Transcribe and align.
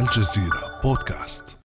الجزيرة 0.00 0.80
بودكاست. 0.84 1.58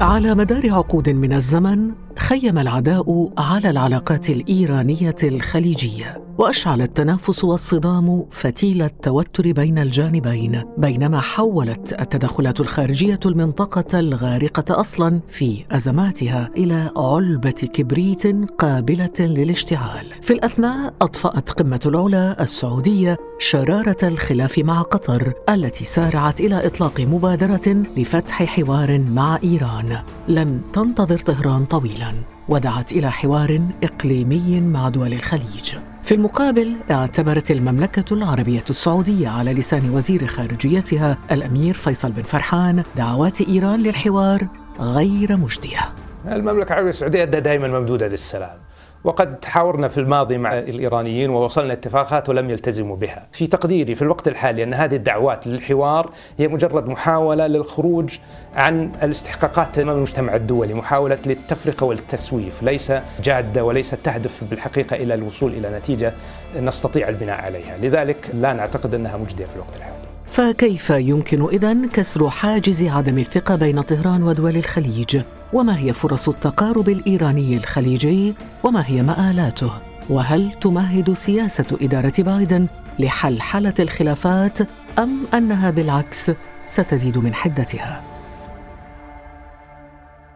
على 0.00 0.34
مدار 0.34 0.72
عقود 0.72 1.08
من 1.08 1.32
الزمن 1.32 1.94
خيم 2.18 2.58
العداء 2.58 3.32
على 3.38 3.70
العلاقات 3.70 4.30
الإيرانية 4.30 5.16
الخليجية 5.22 6.28
وأشعل 6.38 6.82
التنافس 6.82 7.44
والصدام 7.44 8.26
فتيل 8.30 8.82
التوتر 8.82 9.52
بين 9.52 9.78
الجانبين 9.78 10.64
بينما 10.78 11.20
حولت 11.20 11.92
التدخلات 12.00 12.60
الخارجية 12.60 13.20
المنطقة 13.26 13.98
الغارقة 13.98 14.80
أصلا 14.80 15.20
في 15.28 15.64
أزماتها 15.70 16.50
إلى 16.56 16.90
علبة 16.96 17.50
كبريت 17.50 18.26
قابلة 18.58 19.10
للاشتعال. 19.20 20.06
في 20.22 20.32
الأثناء 20.32 20.94
أطفأت 21.02 21.50
قمة 21.50 21.80
العلا 21.86 22.42
السعودية 22.42 23.16
شرارة 23.38 23.96
الخلاف 24.02 24.58
مع 24.58 24.82
قطر 24.82 25.32
التي 25.48 25.84
سارعت 25.84 26.40
إلى 26.40 26.66
إطلاق 26.66 27.00
مبادرة 27.00 27.84
لفتح 27.96 28.44
حوار 28.44 28.98
مع 28.98 29.38
إيران. 29.44 29.98
لن 30.28 30.60
تنتظر 30.72 31.18
طهران 31.18 31.64
طويلا. 31.64 32.07
ودعت 32.48 32.92
إلى 32.92 33.12
حوار 33.12 33.60
إقليمي 33.82 34.60
مع 34.60 34.88
دول 34.88 35.12
الخليج. 35.12 35.74
في 36.02 36.14
المقابل 36.14 36.76
اعتبرت 36.90 37.50
المملكة 37.50 38.14
العربية 38.14 38.64
السعودية 38.70 39.28
على 39.28 39.52
لسان 39.54 39.90
وزير 39.90 40.26
خارجيتها 40.26 41.18
الأمير 41.32 41.74
فيصل 41.74 42.12
بن 42.12 42.22
فرحان 42.22 42.82
دعوات 42.96 43.40
إيران 43.40 43.82
للحوار 43.82 44.48
غير 44.80 45.36
مجدية. 45.36 45.80
المملكة 46.26 46.68
العربية 46.68 46.90
السعودية 46.90 47.24
دائما 47.24 47.68
ممدودة 47.68 48.08
للسلام. 48.08 48.58
وقد 49.04 49.44
حاورنا 49.44 49.88
في 49.88 49.98
الماضي 49.98 50.38
مع 50.38 50.58
الإيرانيين 50.58 51.30
ووصلنا 51.30 51.72
اتفاقات 51.72 52.28
ولم 52.28 52.50
يلتزموا 52.50 52.96
بها. 52.96 53.26
في 53.32 53.46
تقديري 53.46 53.94
في 53.94 54.02
الوقت 54.02 54.28
الحالي 54.28 54.62
أن 54.62 54.74
هذه 54.74 54.96
الدعوات 54.96 55.46
للحوار 55.46 56.10
هي 56.38 56.48
مجرد 56.48 56.86
محاولة 56.88 57.46
للخروج 57.46 58.18
عن 58.56 58.92
الاستحقاقات 59.02 59.78
أمام 59.78 59.96
المجتمع 59.96 60.34
الدولي 60.34 60.74
محاولة 60.74 61.18
للتفرقة 61.26 61.84
والتسويف. 61.84 62.62
ليس 62.62 62.92
جادة 63.22 63.64
وليس 63.64 63.90
تهدف 63.90 64.44
بالحقيقة 64.44 64.96
إلى 64.96 65.14
الوصول 65.14 65.52
إلى 65.52 65.78
نتيجة 65.78 66.12
نستطيع 66.60 67.08
البناء 67.08 67.40
عليها. 67.40 67.78
لذلك 67.78 68.30
لا 68.34 68.52
نعتقد 68.52 68.94
أنها 68.94 69.16
مجدية 69.16 69.44
في 69.44 69.54
الوقت 69.54 69.76
الحالي. 69.76 69.97
فكيف 70.30 70.90
يمكن 70.90 71.48
اذا 71.48 71.86
كسر 71.92 72.30
حاجز 72.30 72.82
عدم 72.82 73.18
الثقة 73.18 73.56
بين 73.56 73.80
طهران 73.80 74.22
ودول 74.22 74.56
الخليج؟ 74.56 75.20
وما 75.52 75.78
هي 75.78 75.92
فرص 75.92 76.28
التقارب 76.28 76.88
الإيراني 76.88 77.56
الخليجي؟ 77.56 78.34
وما 78.62 78.84
هي 78.86 79.02
مآلاته؟ 79.02 79.70
وهل 80.10 80.52
تمهد 80.60 81.12
سياسة 81.12 81.66
إدارة 81.80 82.12
بايدن 82.18 82.66
لحلحلة 82.98 83.74
الخلافات؟ 83.78 84.58
أم 84.98 85.26
أنها 85.34 85.70
بالعكس 85.70 86.30
ستزيد 86.64 87.18
من 87.18 87.34
حدتها؟ 87.34 88.02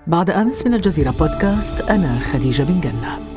بعد 0.07 0.31
أمس 0.31 0.67
من 0.67 0.75
الجزيرة 0.75 1.11
بودكاست 1.11 1.81
أنا 1.81 2.19
خديجة 2.19 2.63
بن 2.63 2.81
جنة. 2.81 3.32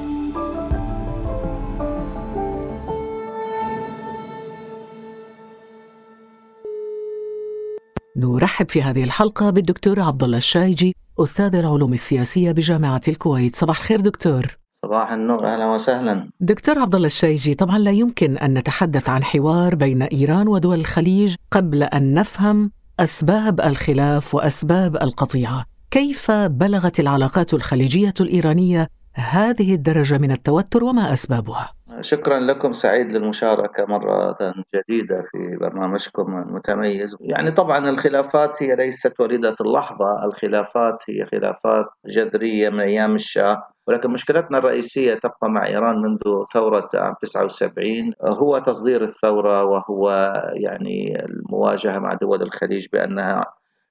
نرحب 8.17 8.69
في 8.69 8.81
هذه 8.81 9.03
الحلقة 9.03 9.49
بالدكتور 9.49 10.01
عبد 10.01 10.23
الله 10.23 10.37
الشايجي 10.37 10.95
أستاذ 11.19 11.55
العلوم 11.55 11.93
السياسية 11.93 12.51
بجامعة 12.51 13.01
الكويت. 13.07 13.55
صباح 13.55 13.79
الخير 13.79 14.01
دكتور. 14.01 14.57
صباح 14.85 15.11
النور 15.11 15.45
أهلا 15.47 15.65
وسهلا. 15.65 16.29
دكتور 16.39 16.79
عبد 16.79 16.95
الله 16.95 17.07
الشايجي 17.07 17.53
طبعا 17.53 17.77
لا 17.77 17.91
يمكن 17.91 18.37
أن 18.37 18.53
نتحدث 18.53 19.09
عن 19.09 19.23
حوار 19.23 19.75
بين 19.75 20.01
إيران 20.01 20.47
ودول 20.47 20.79
الخليج 20.79 21.35
قبل 21.51 21.83
أن 21.83 22.13
نفهم 22.13 22.71
أسباب 22.99 23.61
الخلاف 23.61 24.35
وأسباب 24.35 24.95
القطيعة. 24.95 25.65
كيف 25.91 26.31
بلغت 26.31 26.99
العلاقات 26.99 27.53
الخليجية 27.53 28.13
الإيرانية 28.21 28.89
هذه 29.13 29.73
الدرجة 29.73 30.17
من 30.17 30.31
التوتر 30.31 30.83
وما 30.83 31.13
أسبابها؟ 31.13 31.73
شكرا 32.01 32.39
لكم 32.39 32.71
سعيد 32.71 33.11
للمشاركة 33.11 33.85
مرة 33.85 34.35
جديدة 34.75 35.23
في 35.31 35.57
برنامجكم 35.61 36.37
المتميز. 36.37 37.17
يعني 37.21 37.51
طبعا 37.51 37.89
الخلافات 37.89 38.63
هي 38.63 38.75
ليست 38.75 39.19
وليدة 39.19 39.55
اللحظة 39.61 40.25
الخلافات 40.25 41.03
هي 41.09 41.25
خلافات 41.25 41.85
جذرية 42.05 42.69
من 42.69 42.79
أيام 42.79 43.15
الشاه. 43.15 43.67
ولكن 43.87 44.11
مشكلتنا 44.11 44.57
الرئيسية 44.57 45.13
تبقى 45.13 45.49
مع 45.49 45.67
إيران 45.67 46.01
منذ 46.01 46.45
ثورة 46.53 46.89
عام 46.95 47.13
79 47.21 48.13
هو 48.21 48.57
تصدير 48.57 49.03
الثورة 49.03 49.63
وهو 49.63 50.33
يعني 50.55 51.25
المواجهة 51.25 51.99
مع 51.99 52.13
دول 52.13 52.41
الخليج 52.41 52.87
بأنها 52.93 53.45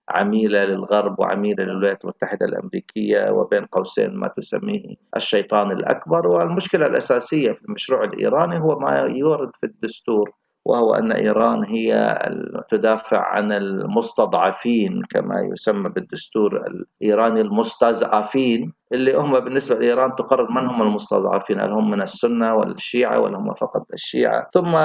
عميلة 0.09 0.65
للغرب 0.65 1.21
وعميلة 1.21 1.65
للولايات 1.65 2.05
المتحدة 2.05 2.47
الأمريكية 2.47 3.31
وبين 3.31 3.65
قوسين 3.65 4.15
ما 4.17 4.29
تسميه 4.29 4.95
الشيطان 5.17 5.73
الأكبر. 5.73 6.27
والمشكلة 6.27 6.87
الأساسية 6.87 7.53
في 7.53 7.65
المشروع 7.65 8.05
الإيراني 8.05 8.59
هو 8.61 8.79
ما 8.79 8.99
يورد 8.99 9.57
في 9.57 9.67
الدستور 9.67 10.33
وهو 10.65 10.95
أن 10.95 11.13
إيران 11.13 11.65
هي 11.65 12.19
تدافع 12.69 13.19
عن 13.19 13.53
المستضعفين 13.53 15.03
كما 15.11 15.41
يسمى 15.53 15.89
بالدستور 15.89 16.65
الإيراني 16.67 17.41
المستضعفين 17.41 18.73
اللي 18.93 19.15
هم 19.15 19.41
بالنسبة 19.41 19.79
لإيران 19.79 20.15
تقرر 20.15 20.51
من 20.51 20.67
هم 20.67 20.83
المستضعفين؟ 20.83 21.61
هل 21.61 21.73
هم 21.73 21.91
من 21.91 22.03
السنة 22.03 22.55
والشيعة 22.55 23.21
ولا 23.21 23.39
هم 23.39 23.55
فقط 23.55 23.87
الشيعة؟ 23.93 24.49
ثم 24.55 24.77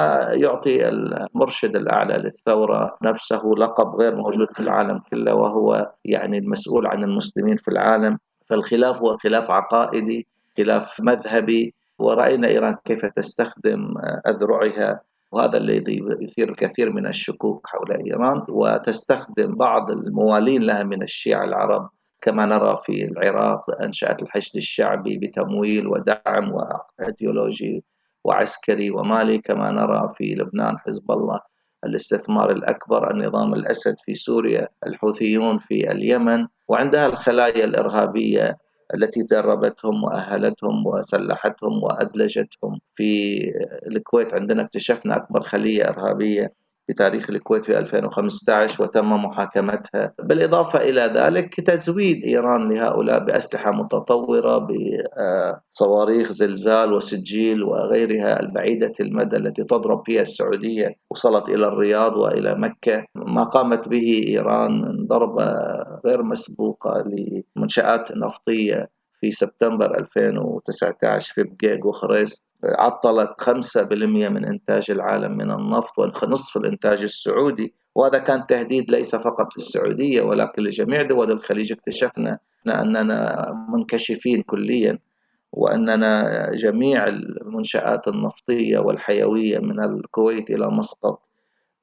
يعطي 0.43 0.89
المرشد 0.89 1.75
الأعلى 1.75 2.13
للثورة 2.13 2.97
نفسه 3.03 3.41
لقب 3.57 4.01
غير 4.01 4.15
موجود 4.15 4.47
في 4.53 4.59
العالم 4.59 4.99
كله 5.11 5.35
وهو 5.35 5.91
يعني 6.05 6.37
المسؤول 6.37 6.87
عن 6.87 7.03
المسلمين 7.03 7.57
في 7.57 7.67
العالم. 7.67 8.17
فالخلاف 8.49 9.01
هو 9.01 9.17
خلاف 9.17 9.51
عقائدي 9.51 10.27
خلاف 10.57 11.01
مذهبي 11.01 11.73
ورأينا 11.99 12.47
إيران 12.47 12.75
كيف 12.85 13.05
تستخدم 13.05 13.93
أذرعها 14.27 15.01
وهذا 15.31 15.57
الذي 15.57 15.99
يثير 16.21 16.49
الكثير 16.49 16.93
من 16.93 17.07
الشكوك 17.07 17.67
حول 17.67 17.91
إيران 17.91 18.41
وتستخدم 18.49 19.55
بعض 19.55 19.91
الموالين 19.91 20.61
لها 20.61 20.83
من 20.83 21.03
الشيعة 21.03 21.43
العرب 21.43 21.89
كما 22.21 22.45
نرى 22.45 22.77
في 22.85 23.05
العراق 23.05 23.81
أنشأت 23.83 24.21
الحشد 24.23 24.55
الشعبي 24.57 25.17
بتمويل 25.17 25.87
ودعم 25.87 26.53
وأيديولوجي 26.99 27.83
وعسكري 28.23 28.91
ومالي 28.91 29.37
كما 29.37 29.71
نرى 29.71 30.09
في 30.17 30.35
لبنان 30.35 30.77
حزب 30.77 31.11
الله 31.11 31.39
الاستثمار 31.85 32.51
الأكبر 32.51 33.11
النظام 33.11 33.53
الأسد 33.53 33.95
في 34.05 34.13
سوريا 34.13 34.67
الحوثيون 34.87 35.59
في 35.59 35.91
اليمن 35.91 36.47
وعندها 36.67 37.05
الخلايا 37.05 37.65
الإرهابية 37.65 38.57
التي 38.95 39.23
دربتهم 39.23 40.03
وأهلتهم 40.03 40.87
وسلحتهم 40.87 41.83
وأدلجتهم. 41.83 42.79
في 42.95 43.39
الكويت 43.87 44.33
عندنا 44.33 44.61
اكتشفنا 44.61 45.15
أكبر 45.15 45.41
خلية 45.41 45.89
إرهابية 45.89 46.53
في 46.89 46.93
تاريخ 46.93 47.29
الكويت 47.29 47.65
في 47.65 47.77
2015 47.77 48.83
وتم 48.83 49.13
محاكمتها. 49.25 50.13
بالإضافة 50.23 50.89
إلى 50.89 51.01
ذلك 51.01 51.61
تزويد 51.61 52.25
إيران 52.25 52.69
لهؤلاء 52.69 53.25
بأسلحة 53.25 53.71
متطورة 53.71 54.67
بصواريخ 54.67 56.29
زلزال 56.29 56.93
وسجيل 56.93 57.63
وغيرها 57.63 58.39
البعيدة 58.39 58.93
المدى 58.99 59.37
التي 59.37 59.63
تضرب 59.63 60.05
فيها 60.05 60.21
السعودية 60.21 60.95
وصلت 61.09 61.49
إلى 61.49 61.67
الرياض 61.67 62.17
وإلى 62.17 62.55
مكة. 62.55 63.05
ما 63.15 63.43
قامت 63.43 63.87
به 63.87 64.23
إيران 64.27 64.81
من 64.81 65.07
ضربة 65.07 65.45
غير 66.05 66.23
مسبوقة 66.23 67.03
لمنشآت 67.55 68.11
نفطية 68.11 68.89
في 69.21 69.31
سبتمبر 69.31 69.97
2019 69.99 71.33
في 71.33 71.43
بقيق 71.43 71.85
وخريس 71.85 72.47
عطلت 72.63 73.29
5% 73.41 73.49
من 74.29 74.47
إنتاج 74.47 74.91
العالم 74.91 75.37
من 75.37 75.51
النفط 75.51 75.99
ونصف 75.99 76.57
الإنتاج 76.57 77.01
السعودي. 77.03 77.73
وهذا 77.95 78.17
كان 78.17 78.45
تهديد 78.47 78.91
ليس 78.91 79.15
فقط 79.15 79.47
للسعودية 79.57 80.21
ولكن 80.21 80.63
لجميع 80.63 81.01
دول 81.01 81.31
الخليج. 81.31 81.71
اكتشفنا 81.71 82.39
أننا 82.67 83.45
منكشفين 83.69 84.41
كليا 84.41 84.99
وأننا 85.51 86.31
جميع 86.55 87.07
المنشآت 87.07 88.07
النفطية 88.07 88.79
والحيوية 88.79 89.59
من 89.59 89.79
الكويت 89.83 90.49
إلى 90.49 90.67
مسقط 90.67 91.21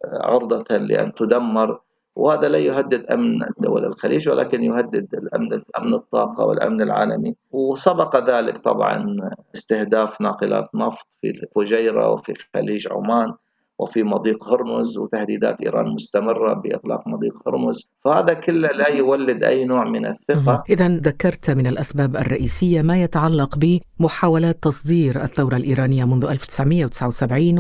عرضة 0.05 0.77
لأن 0.77 1.15
تدمر 1.15 1.81
وهذا 2.17 2.49
لا 2.49 2.59
يهدد 2.59 3.07
أمن 3.07 3.39
دول 3.59 3.85
الخليج 3.85 4.29
ولكن 4.29 4.65
يهدد 4.65 5.07
الأمن 5.15 5.63
أمن 5.79 5.95
الطاقة 5.95 6.45
والأمن 6.45 6.83
العالمي. 6.83 7.35
وسبق 7.53 8.31
ذلك 8.31 8.59
طبعا 8.59 9.17
استهداف 9.55 10.21
ناقلات 10.21 10.69
نفط 10.75 11.07
في 11.21 11.31
الفجيرة 11.31 12.11
وفي 12.11 12.35
خليج 12.55 12.89
عمان 12.91 13.33
وفي 13.79 14.03
مضيق 14.03 14.49
هرمز 14.49 14.99
وتهديدات 14.99 15.63
إيران 15.63 15.89
مستمرة 15.89 16.55
باغلاق 16.55 17.09
مضيق 17.09 17.49
هرمز، 17.49 17.89
فهذا 18.05 18.35
كله 18.35 18.69
لا 18.69 18.89
يولد 18.89 19.45
أي 19.45 19.65
نوع 19.65 19.85
من 19.85 20.07
الثقة. 20.07 20.65
اذا 20.71 20.89
ذكرت 20.89 21.51
من 21.51 21.67
الأسباب 21.67 22.17
الرئيسية 22.17 22.83
ما 22.83 23.03
يتعلق 23.03 23.59
بمحاولات 23.59 24.63
تصدير 24.63 25.25
الثورة 25.25 25.57
الإيرانية 25.57 26.05
منذ 26.05 26.25
1979 26.25 27.59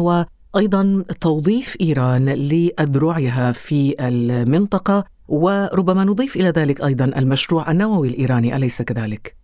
و 0.57 0.59
أيضا 0.59 1.05
توظيف 1.21 1.77
إيران 1.81 2.29
لأذرعها 2.29 3.53
في 3.53 3.97
المنطقة 4.01 5.05
وربما 5.29 6.05
نضيف 6.05 6.37
إلى 6.37 6.49
ذلك 6.49 6.85
أيضا 6.85 7.05
المشروع 7.05 7.71
النووي 7.71 8.09
الإيراني 8.09 8.57
أليس 8.57 8.83
كذلك؟ 8.83 9.37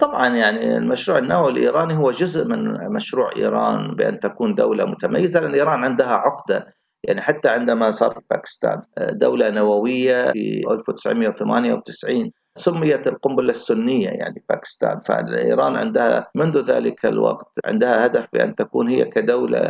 طبعا 0.00 0.36
يعني 0.36 0.76
المشروع 0.76 1.18
النووي 1.18 1.50
الإيراني 1.50 1.96
هو 1.96 2.10
جزء 2.10 2.48
من 2.48 2.74
مشروع 2.92 3.30
إيران 3.36 3.94
بأن 3.94 4.20
تكون 4.20 4.54
دولة 4.54 4.84
متميزة 4.84 5.40
لأن 5.40 5.54
إيران 5.54 5.84
عندها 5.84 6.12
عقدة 6.12 6.66
يعني 7.04 7.20
حتى 7.20 7.48
عندما 7.48 7.90
صارت 7.90 8.24
باكستان 8.30 8.82
دولة 9.12 9.50
نووية 9.50 10.32
في 10.32 10.62
1998 10.70 12.30
سميت 12.58 13.06
القنبلة 13.06 13.50
السنية 13.50 14.08
يعني 14.08 14.44
باكستان. 14.48 15.00
فايران 15.00 15.76
عندها 15.76 16.30
منذ 16.34 16.64
ذلك 16.64 17.06
الوقت 17.06 17.52
عندها 17.64 18.06
هدف 18.06 18.28
بأن 18.32 18.54
تكون 18.54 18.88
هي 18.88 19.04
كدولة 19.04 19.60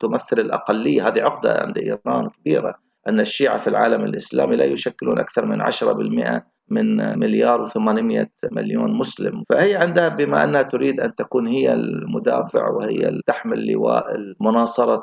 تمثل 0.00 0.38
الأقلية. 0.38 1.08
هذه 1.08 1.20
عقدة 1.22 1.58
عند 1.62 1.78
إيران 1.78 2.28
كبيرة 2.28 2.74
أن 3.08 3.20
الشيعة 3.20 3.58
في 3.58 3.66
العالم 3.66 4.04
الإسلامي 4.04 4.56
لا 4.56 4.64
يشكلون 4.64 5.18
أكثر 5.18 5.46
من 5.46 5.62
10% 5.62 6.42
من 6.70 7.18
مليار 7.18 7.66
و800 7.66 8.26
مليون 8.52 8.92
مسلم. 8.92 9.44
فهي 9.48 9.76
عندها 9.76 10.08
بما 10.08 10.44
أنها 10.44 10.62
تريد 10.62 11.00
أن 11.00 11.14
تكون 11.14 11.48
هي 11.48 11.74
المدافع 11.74 12.70
وهي 12.70 13.20
تحمل 13.26 13.72
لواء 13.72 14.16
مناصرة 14.40 15.02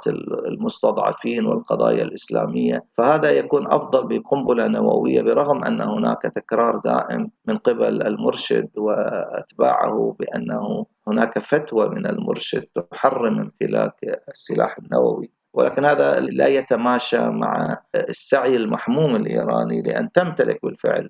المستضعفين 0.51 1.45
والقضايا 1.45 2.03
الإسلامية. 2.03 2.85
فهذا 2.97 3.31
يكون 3.31 3.67
أفضل 3.67 4.07
بقنبلة 4.07 4.67
نووية 4.67 5.21
برغم 5.21 5.63
أن 5.63 5.81
هناك 5.81 6.21
تكرار 6.21 6.77
دائم 6.77 7.31
من 7.45 7.57
قبل 7.57 8.01
المرشد 8.07 8.69
وأتباعه 8.77 10.15
بأنه 10.19 10.85
هناك 11.07 11.39
فتوى 11.39 11.89
من 11.89 12.07
المرشد 12.07 12.65
تحرم 12.91 13.39
امتلاك 13.39 14.21
السلاح 14.29 14.77
النووي. 14.77 15.31
ولكن 15.53 15.85
هذا 15.85 16.19
لا 16.19 16.47
يتماشى 16.47 17.29
مع 17.29 17.77
السعي 17.95 18.55
المحموم 18.55 19.15
الإيراني 19.15 19.81
لأن 19.81 20.11
تمتلك 20.11 20.59
بالفعل 20.63 21.09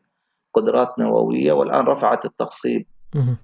قدرات 0.55 0.99
نووية 0.99 1.51
والآن 1.51 1.85
رفعت 1.85 2.25
التخصيب. 2.25 2.85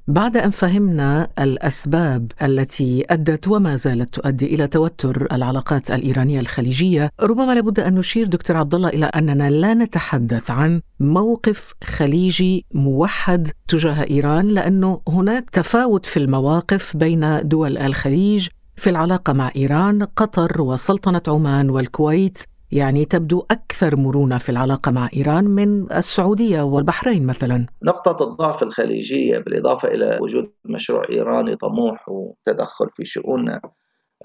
بعد 0.08 0.38
أن 0.38 0.50
فهمنا 0.50 1.28
الأسباب 1.40 2.31
التي 2.42 3.06
أدت 3.10 3.48
وما 3.48 3.75
زالت 3.75 4.13
تؤدي 4.13 4.56
إلى 4.56 4.68
توتر 4.68 5.28
العلاقات 5.31 5.92
الإيرانية 5.92 6.40
الخليجية، 6.40 7.10
ربما 7.22 7.56
لابد 7.56 7.80
أن 7.80 7.96
نشير 7.96 8.28
دكتور 8.28 8.58
عبد 8.58 8.75
الله 8.75 8.90
إلى 8.90 9.06
أننا 9.06 9.50
لا 9.50 9.74
نتحدث 9.74 10.52
عن 10.52 10.81
موقف 11.00 11.74
خليجي 11.84 12.66
موحد 12.72 13.48
تجاه 13.68 14.04
إيران 14.10 14.48
لأنه 14.48 15.02
هناك 15.07 15.50
تفاوت 15.50 16.06
في 16.06 16.18
المواقف 16.18 16.98
بين 16.98 17.40
دول 17.44 17.78
الخليج 17.78 18.48
في 18.75 18.90
العلاقة 18.90 19.34
مع 19.34 19.52
إيران، 19.56 20.04
قطر 20.04 20.62
وسلطنة 20.62 21.22
عمان 21.28 21.69
والكويت. 21.69 22.40
يعني 22.71 23.06
تبدو 23.06 23.45
أكثر 23.51 23.95
مرونة 23.95 24.38
في 24.38 24.50
العلاقة 24.50 24.91
مع 24.91 25.09
إيران 25.13 25.44
من 25.44 25.91
السعودية 25.91 26.62
والبحرين 26.62 27.25
مثلا. 27.25 27.65
نقطة 27.83 28.23
الضعف 28.23 28.63
الخليجية 28.63 29.38
بالإضافة 29.38 29.88
إلى 29.88 30.19
وجود 30.21 30.51
مشروع 30.65 31.03
إيراني 31.12 31.56
طموح 31.56 32.09
وتدخل 32.09 32.89
في 32.89 33.06
شؤوننا 33.06 33.62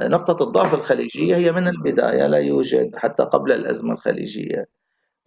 نقطة 0.00 0.44
الضعف 0.44 0.74
الخليجية 0.74 1.36
هي 1.36 1.52
من 1.52 1.68
البداية 1.68 2.26
لا 2.26 2.38
يوجد 2.38 2.96
حتى 2.96 3.22
قبل 3.22 3.52
الأزمة 3.52 3.92
الخليجية 3.92 4.68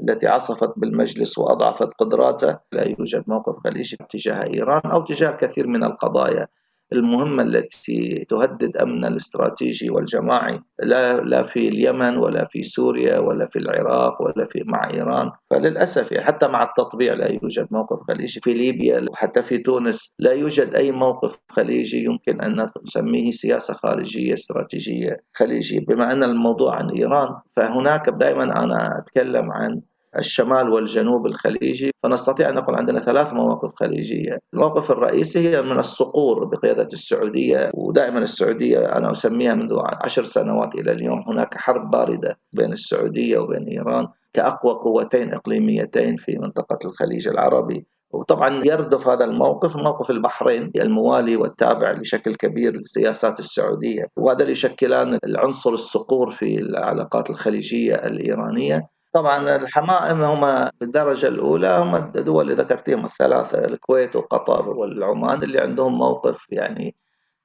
التي 0.04 0.28
عصفت 0.28 0.74
بالمجلس 0.78 1.38
وأضعفت 1.38 1.94
قدراته 1.94 2.60
لا 2.72 2.88
يوجد 2.88 3.24
موقف 3.28 3.56
خليجي 3.64 3.98
تجاه 4.10 4.44
إيران 4.44 4.92
أو 4.92 5.02
تجاه 5.02 5.32
كثير 5.32 5.68
من 5.68 5.84
القضايا. 5.84 6.48
المهمة 6.94 7.44
التي 7.44 8.26
تهدد 8.30 8.78
أمن 8.78 9.06
الاستراتيجي 9.06 9.90
والجماعي. 9.90 10.60
لا 10.80 11.22
لا 11.22 11.44
في 11.44 11.68
اليمن 11.68 12.18
ولا 12.18 12.48
في 12.52 12.64
سوريا 12.64 13.20
ولا 13.20 13.48
في 13.48 13.60
العراق 13.60 14.22
ولا 14.22 14.46
في 14.46 14.64
مع 14.66 14.90
إيران. 14.94 15.32
فللأسف 15.50 16.12
يعني 16.12 16.26
حتى 16.26 16.48
مع 16.48 16.64
التطبيع 16.64 17.14
لا 17.14 17.32
يوجد 17.32 17.68
موقف 17.72 18.00
خليجي. 18.08 18.40
في 18.44 18.54
ليبيا 18.54 19.06
وحتى 19.12 19.42
في 19.42 19.58
تونس 19.58 20.14
لا 20.20 20.32
يوجد 20.32 20.76
أي 20.76 20.92
موقف 20.92 21.40
خليجي 21.50 22.04
يمكن 22.04 22.42
أن 22.42 22.70
نسميه 22.84 23.32
سياسة 23.32 23.74
خارجية 23.74 24.34
استراتيجية 24.34 25.24
خليجية. 25.34 25.80
بما 25.80 26.12
أن 26.12 26.24
الموضوع 26.24 26.76
عن 26.76 26.90
إيران 26.90 27.28
فهناك 27.56 28.10
دائما 28.10 28.44
أنا 28.44 28.98
أتكلم 29.00 29.52
عن 29.52 29.82
الشمال 30.18 30.70
والجنوب 30.70 31.26
الخليجي 31.26 31.92
فنستطيع 32.04 32.50
أن 32.50 32.56
نقول 32.56 32.76
عندنا 32.76 33.00
ثلاث 33.00 33.34
مواقف 33.34 33.76
خليجية. 33.76 34.40
الموقف 34.54 34.92
الرئيسي 34.92 35.50
هي 35.50 35.62
من 35.62 35.80
الصقور 35.80 36.46
بقيادة 36.46 36.88
السعودية 36.94 37.72
ودائما 37.74 38.20
السعودية 38.20 38.98
أنا 38.98 39.12
أسميها 39.12 39.56
منذ 39.56 39.80
عشر 40.04 40.24
سنوات 40.24 40.76
إلى 40.76 40.92
اليوم 40.92 41.24
هناك 41.28 41.58
حرب 41.58 41.92
باردة 41.92 42.40
بين 42.54 42.72
السعودية 42.72 43.38
وبين 43.40 43.68
إيران 43.68 44.08
كأقوى 44.34 44.74
قوتين 44.74 45.34
إقليميتين 45.34 46.16
في 46.18 46.38
منطقة 46.38 46.80
الخليج 46.86 47.28
العربي. 47.28 47.86
وطبعا 48.12 48.62
يردف 48.66 49.08
هذا 49.08 49.26
الموقف 49.26 49.76
موقف 49.76 50.12
البحرين 50.12 50.72
الموالي 50.76 51.36
والتابع 51.36 51.92
بشكل 51.92 52.36
كبير 52.36 52.74
للسياسات 52.78 53.40
السعودية 53.40 54.06
وهذا 54.18 54.50
يشكلان 54.50 55.20
العنصر 55.24 55.74
الصقور 55.74 56.32
في 56.32 56.58
العلاقات 56.58 57.30
الخليجية 57.30 57.96
الإيرانية. 57.96 58.90
طبعا 59.14 59.56
الحمائم 59.56 60.22
هم 60.24 60.70
بالدرجة 60.80 61.28
الأولى 61.28 61.68
هم 61.68 61.96
الدول 61.96 62.52
اللي 62.52 62.64
ذكرتهم 62.64 63.06
الثلاثة 63.06 63.66
الكويت 63.66 64.16
وقطر 64.16 64.70
والعمان 64.70 65.44
اللي 65.44 65.60
عندهم 65.60 65.98
موقف 65.98 66.46
يعني 66.52 66.96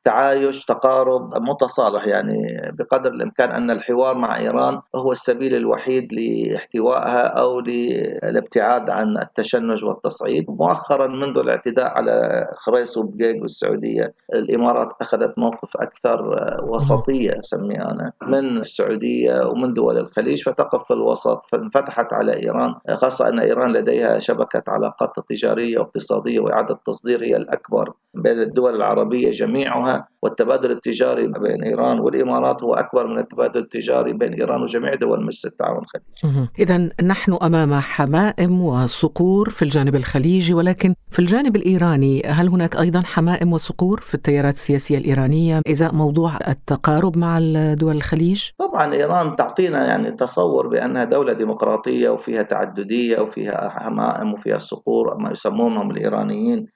تعايش 0.05 0.65
تقارب 0.65 1.35
متصالح 1.43 2.07
يعني 2.07 2.37
بقدر 2.79 3.11
الإمكان 3.11 3.51
أن 3.51 3.71
الحوار 3.71 4.19
مع 4.19 4.39
إيران 4.39 4.81
هو 4.95 5.13
السبيل 5.13 5.55
الوحيد 5.55 6.13
لاحتوائها 6.13 7.27
أو 7.27 7.61
للابتعاد 7.61 8.91
عن 8.91 9.19
التشنج 9.19 9.85
والتصعيد. 9.85 10.51
مؤخرا 10.51 11.07
منذ 11.07 11.39
الاعتداء 11.39 11.91
على 11.91 12.47
خريص 12.55 12.99
وبقيق 12.99 13.41
بالسعودية 13.41 14.15
الإمارات 14.35 14.89
أخذت 15.01 15.39
موقف 15.39 15.77
أكثر 15.77 16.37
وسطية 16.63 17.31
اسميه 17.41 17.83
أنا 17.91 18.13
من 18.23 18.59
السعودية 18.59 19.47
ومن 19.47 19.73
دول 19.73 19.99
الخليج. 19.99 20.43
فتقف 20.45 20.85
في 20.85 20.91
الوسط 20.95 21.47
فانفتحت 21.49 22.13
على 22.13 22.43
إيران 22.43 22.75
خاصة 22.91 23.29
أن 23.29 23.39
إيران 23.41 23.73
لديها 23.73 24.19
شبكة 24.19 24.63
علاقات 24.69 25.13
تجارية 25.29 25.79
واقتصادية 25.79 26.41
وإعادة 26.41 26.79
تصدير 26.87 27.23
هي 27.23 27.37
الأكبر 27.37 27.93
بين 28.15 28.41
الدول 28.41 28.75
العربية 28.77 29.31
جميعها. 29.31 29.94
والتبادل 30.23 30.71
التجاري 30.71 31.27
بين 31.27 31.65
إيران 31.65 32.01
والإمارات 32.01 32.63
هو 32.63 32.75
أكبر 32.75 33.07
من 33.07 33.19
التبادل 33.19 33.61
التجاري 33.61 34.13
بين 34.13 34.33
إيران 34.33 34.63
وجميع 34.63 34.95
دول 34.95 35.23
مجلس 35.23 35.47
التعاون 35.47 35.83
الخليجي. 35.83 36.49
اذا 36.59 36.91
نحن 37.03 37.33
أمام 37.43 37.75
حمائم 37.75 38.61
وصقور 38.61 39.51
في 39.51 39.63
الجانب 39.63 39.95
الخليجي 39.95 40.55
ولكن 40.55 40.95
في 41.11 41.19
الجانب 41.19 41.57
الإيراني 41.57 42.23
هل 42.27 42.49
هناك 42.49 42.77
أيضا 42.77 43.03
حمائم 43.03 43.53
وصقور 43.53 44.01
في 44.01 44.15
التيارات 44.15 44.55
السياسية 44.55 44.99
الإيرانية 44.99 45.61
ازاء 45.71 45.95
موضوع 45.95 46.39
التقارب 46.49 47.19
مع 47.19 47.39
دول 47.75 47.97
الخليج؟ 47.97 48.51
طبعا 48.59 48.95
إيران 48.95 49.37
تعطينا 49.37 49.87
يعني 49.87 50.11
تصور 50.11 50.69
بأنها 50.69 51.05
دولة 51.05 51.33
ديمقراطية 51.33 52.09
وفيها 52.09 52.43
تعددية 52.43 53.21
وفيها 53.21 53.69
حمائم 53.69 54.33
وفيها 54.33 54.59
صقور 54.59 55.17
ما 55.19 55.31
يسمونهم 55.31 55.91
الإيرانيين 55.91 56.67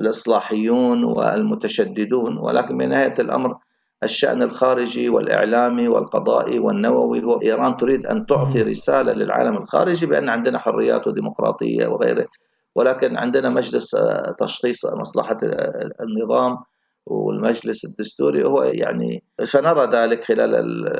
الإصلاحيون 0.00 1.04
والمتشددون 1.04 2.38
ولكن 2.38 2.78
بنهاية 2.78 3.14
الأمر 3.18 3.56
الشأن 4.04 4.42
الخارجي 4.42 5.08
والإعلامي 5.08 5.88
والقضائي 5.88 6.58
والنووي 6.58 7.24
هو 7.24 7.42
إيران 7.42 7.76
تريد 7.76 8.06
أن 8.06 8.26
تعطي 8.26 8.62
رسالة 8.62 9.12
للعالم 9.12 9.56
الخارجي 9.56 10.06
بأن 10.06 10.28
عندنا 10.28 10.58
حريات 10.58 11.06
وديمقراطية 11.06 11.86
وغيره 11.86 12.26
ولكن 12.74 13.16
عندنا 13.16 13.48
مجلس 13.48 13.96
تشخيص 14.38 14.86
مصلحة 14.86 15.36
النظام 16.00 16.58
والمجلس 17.06 17.84
الدستوري 17.84 18.44
هو 18.44 18.62
يعني 18.62 19.22
سنرى 19.44 19.88
ذلك 19.92 20.24
خلال 20.24 20.54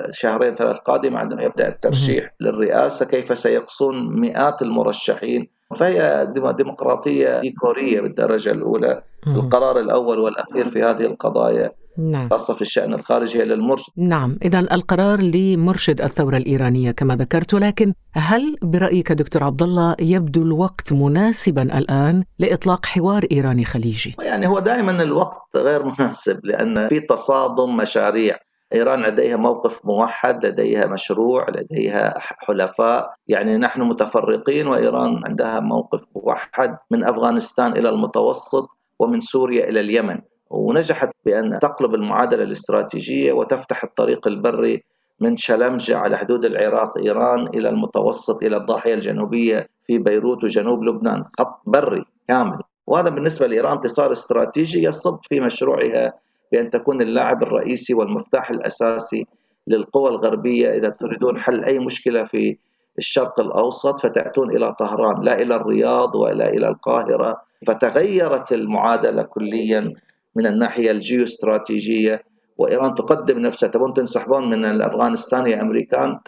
الشهرين 0.08 0.54
ثلاث 0.54 0.78
قادمة 0.78 1.18
عندما 1.18 1.42
يبدأ 1.42 1.68
الترشيح 1.68 2.34
للرئاسة 2.40 3.06
كيف 3.06 3.38
سيقصون 3.38 4.20
مئات 4.20 4.62
المرشحين 4.62 5.55
فهي 5.74 6.28
ديمقراطية 6.56 7.40
ديكورية 7.40 8.00
بالدرجة 8.00 8.50
الأولى. 8.50 9.02
القرار 9.26 9.80
الأول 9.80 10.18
والأخير 10.18 10.68
في 10.68 10.82
هذه 10.82 11.02
القضايا 11.02 11.70
نعم. 11.98 12.28
خاصة 12.28 12.54
في 12.54 12.62
الشأن 12.62 12.94
الخارجي 12.94 13.38
للمرشد. 13.38 13.92
نعم. 13.96 14.38
إذا 14.44 14.58
القرار 14.58 15.20
لمرشد 15.20 16.00
الثورة 16.00 16.36
الإيرانية 16.36 16.90
كما 16.90 17.16
ذكرت 17.16 17.54
لكن 17.54 17.92
هل 18.12 18.56
برأيك 18.62 19.12
دكتور 19.12 19.44
عبد 19.44 19.62
الله 19.62 19.96
يبدو 20.00 20.42
الوقت 20.42 20.92
مناسبا 20.92 21.62
الآن 21.62 22.24
لإطلاق 22.38 22.86
حوار 22.86 23.26
إيراني 23.32 23.64
خليجي؟ 23.64 24.16
يعني 24.22 24.48
هو 24.48 24.58
دائما 24.58 25.02
الوقت 25.02 25.56
غير 25.56 25.84
مناسب 25.84 26.40
لأن 26.44 26.88
في 26.88 27.00
تصادم 27.00 27.76
مشاريع. 27.76 28.36
إيران 28.74 29.02
لديها 29.02 29.36
موقف 29.36 29.80
موحد 29.84 30.46
لديها 30.46 30.86
مشروع 30.86 31.46
لديها 31.50 32.14
حلفاء. 32.18 33.12
يعني 33.28 33.56
نحن 33.56 33.82
متفرقين 33.82 34.66
وإيران 34.66 35.22
عندها 35.26 35.60
موقف 35.60 36.04
موحد 36.16 36.76
من 36.90 37.04
أفغانستان 37.04 37.72
إلى 37.72 37.88
المتوسط 37.88 38.68
ومن 38.98 39.20
سوريا 39.20 39.68
إلى 39.68 39.80
اليمن. 39.80 40.18
ونجحت 40.50 41.10
بأن 41.24 41.58
تقلب 41.58 41.94
المعادلة 41.94 42.42
الاستراتيجية 42.42 43.32
وتفتح 43.32 43.84
الطريق 43.84 44.28
البري 44.28 44.82
من 45.20 45.36
شلمجة 45.36 45.96
على 45.96 46.16
حدود 46.16 46.44
العراق 46.44 46.98
إيران 46.98 47.46
إلى 47.54 47.68
المتوسط 47.68 48.42
إلى 48.44 48.56
الضاحية 48.56 48.94
الجنوبية 48.94 49.68
في 49.86 49.98
بيروت 49.98 50.44
وجنوب 50.44 50.84
لبنان. 50.84 51.24
خط 51.38 51.60
بري 51.66 52.04
كامل. 52.28 52.58
وهذا 52.86 53.10
بالنسبة 53.10 53.46
لإيران 53.46 53.72
انتصار 53.72 54.12
استراتيجي 54.12 54.82
يصب 54.82 55.18
في 55.22 55.40
مشروعها 55.40 56.12
بأن 56.52 56.70
تكون 56.70 57.02
اللاعب 57.02 57.42
الرئيسي 57.42 57.94
والمفتاح 57.94 58.50
الأساسي 58.50 59.26
للقوى 59.66 60.10
الغربية 60.10 60.72
إذا 60.76 60.88
تريدون 60.88 61.38
حل 61.38 61.64
أي 61.64 61.78
مشكلة 61.78 62.24
في 62.24 62.56
الشرق 62.98 63.40
الأوسط 63.40 64.00
فتأتون 64.00 64.56
إلى 64.56 64.72
طهران 64.72 65.22
لا 65.22 65.42
إلى 65.42 65.54
الرياض 65.54 66.14
ولا 66.14 66.48
إلى 66.50 66.68
القاهرة. 66.68 67.40
فتغيرت 67.66 68.52
المعادلة 68.52 69.22
كليا 69.22 69.92
من 70.36 70.46
الناحية 70.46 70.90
الجيوستراتيجية 70.90 72.22
وإيران 72.58 72.94
تقدم 72.94 73.38
نفسها. 73.38 73.68
تبون 73.68 73.94
تنسحبون 73.94 74.50
من 74.50 74.64
الأفغانستان 74.64 75.46
يا 75.46 75.62
أمريكان؟ 75.62 76.18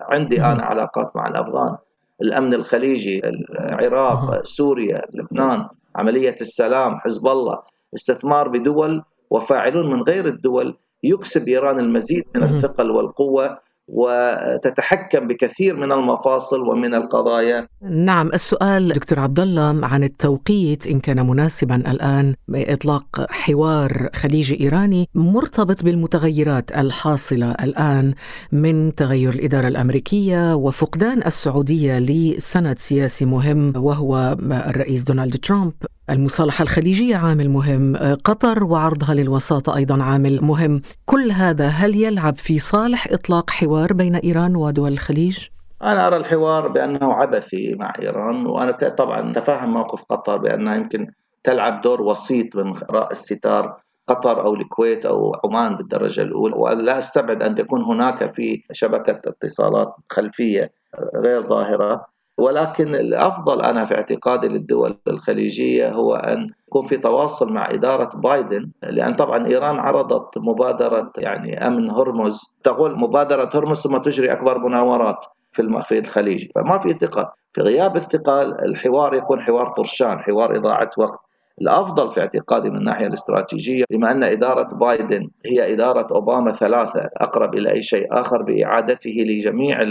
عندي 0.00 0.42
أنا 0.42 0.62
علاقات 0.62 1.16
مع 1.16 1.28
الأفغان. 1.28 1.76
الأمن 2.22 2.54
الخليجي 2.54 3.22
العراق 3.60 4.44
سوريا 4.44 5.02
لبنان 5.14 5.68
عملية 5.96 6.36
السلام 6.40 6.98
حزب 6.98 7.26
الله. 7.26 7.58
استثمار 7.94 8.48
بدول 8.48 9.02
وفاعلون 9.30 9.90
من 9.90 10.02
غير 10.02 10.26
الدول 10.26 10.76
يكسب 11.04 11.48
إيران 11.48 11.78
المزيد 11.78 12.24
من 12.34 12.42
الثقل 12.42 12.90
والقوة 12.90 13.58
وتتحكم 13.88 15.26
بكثير 15.26 15.76
من 15.76 15.92
المفاصل 15.92 16.68
ومن 16.68 16.94
القضايا. 16.94 17.68
نعم 17.82 18.28
السؤال 18.28 18.92
دكتور 18.92 19.18
عبد 19.20 19.40
الله 19.40 19.86
عن 19.86 20.04
التوقيت 20.04 20.86
إن 20.86 21.00
كان 21.00 21.26
مناسبا 21.26 21.76
الآن 21.76 22.34
بإطلاق 22.48 23.26
حوار 23.30 24.08
خليجي 24.14 24.60
إيراني 24.60 25.08
مرتبط 25.14 25.84
بالمتغيرات 25.84 26.72
الحاصلة 26.72 27.50
الآن 27.50 28.14
من 28.52 28.94
تغير 28.94 29.34
الإدارة 29.34 29.68
الأمريكية 29.68 30.54
وفقدان 30.54 31.22
السعودية 31.26 31.98
لسند 31.98 32.78
سياسي 32.78 33.24
مهم 33.24 33.72
وهو 33.76 34.36
الرئيس 34.42 35.02
دونالد 35.02 35.36
ترامب. 35.36 35.72
المصالحة 36.10 36.62
الخليجية 36.62 37.16
عامل 37.16 37.50
مهم. 37.50 37.96
قطر 38.24 38.64
وعرضها 38.64 39.14
للوساطة 39.14 39.76
أيضا 39.76 40.02
عامل 40.02 40.44
مهم. 40.44 40.82
كل 41.04 41.30
هذا 41.30 41.66
هل 41.66 41.96
يلعب 41.96 42.36
في 42.36 42.58
صالح 42.58 43.06
إطلاق 43.10 43.50
حوار 43.50 43.92
بين 43.92 44.16
إيران 44.16 44.56
ودول 44.56 44.92
الخليج؟ 44.92 45.38
أنا 45.82 46.06
أرى 46.06 46.16
الحوار 46.16 46.68
بأنه 46.68 47.12
عبثي 47.12 47.74
مع 47.74 47.92
إيران 48.02 48.46
وأنا 48.46 48.72
طبعا 48.72 49.32
تفهم 49.32 49.72
موقف 49.72 50.02
قطر 50.02 50.36
بأنها 50.36 50.74
يمكن 50.74 51.06
تلعب 51.44 51.80
دور 51.80 52.02
وسيط 52.02 52.56
من 52.56 52.70
وراء 52.70 53.10
الستار 53.10 53.76
قطر 54.08 54.44
أو 54.44 54.54
الكويت 54.54 55.06
أو 55.06 55.32
عمان 55.44 55.76
بالدرجة 55.76 56.22
الأولى. 56.22 56.54
ولا 56.56 56.98
أستبعد 56.98 57.42
أن 57.42 57.58
يكون 57.58 57.82
هناك 57.82 58.34
في 58.34 58.62
شبكة 58.72 59.30
اتصالات 59.30 59.94
خلفية 60.10 60.72
غير 61.16 61.42
ظاهرة. 61.42 62.15
ولكن 62.38 62.94
الأفضل 62.94 63.62
أنا 63.62 63.84
في 63.84 63.94
اعتقادي 63.94 64.48
للدول 64.48 64.98
الخليجية 65.08 65.92
هو 65.92 66.14
أن 66.14 66.50
يكون 66.68 66.86
في 66.86 66.96
تواصل 66.96 67.52
مع 67.52 67.68
إدارة 67.70 68.10
بايدن 68.16 68.70
لأن 68.82 69.12
طبعا 69.12 69.46
إيران 69.46 69.76
عرضت 69.76 70.38
مبادرة 70.38 71.12
يعني 71.18 71.66
أمن 71.66 71.90
هرمز 71.90 72.54
تقول 72.62 72.98
مبادرة 72.98 73.50
هرمز 73.54 73.76
ثم 73.80 73.96
تجري 73.96 74.32
أكبر 74.32 74.58
مناورات 74.58 75.24
في 75.52 75.62
الخليج. 75.98 76.48
فما 76.54 76.78
في 76.78 76.92
ثقة. 76.92 77.32
في 77.52 77.60
غياب 77.60 77.96
الثقه 77.96 78.42
الحوار 78.42 79.14
يكون 79.14 79.40
حوار 79.40 79.68
طرشان 79.68 80.18
حوار 80.18 80.56
إضاعة 80.56 80.90
وقت. 80.98 81.18
الأفضل 81.60 82.10
في 82.10 82.20
اعتقادي 82.20 82.70
من 82.70 82.76
الناحية 82.76 83.06
الاستراتيجية 83.06 83.84
بما 83.90 84.10
أن 84.10 84.24
إدارة 84.24 84.68
بايدن 84.74 85.30
هي 85.46 85.72
إدارة 85.72 86.06
أوباما 86.14 86.52
ثلاثة 86.52 87.08
أقرب 87.16 87.54
إلى 87.54 87.70
أي 87.70 87.82
شيء 87.82 88.06
آخر 88.12 88.42
بإعادته 88.42 89.10
لجميع 89.10 89.82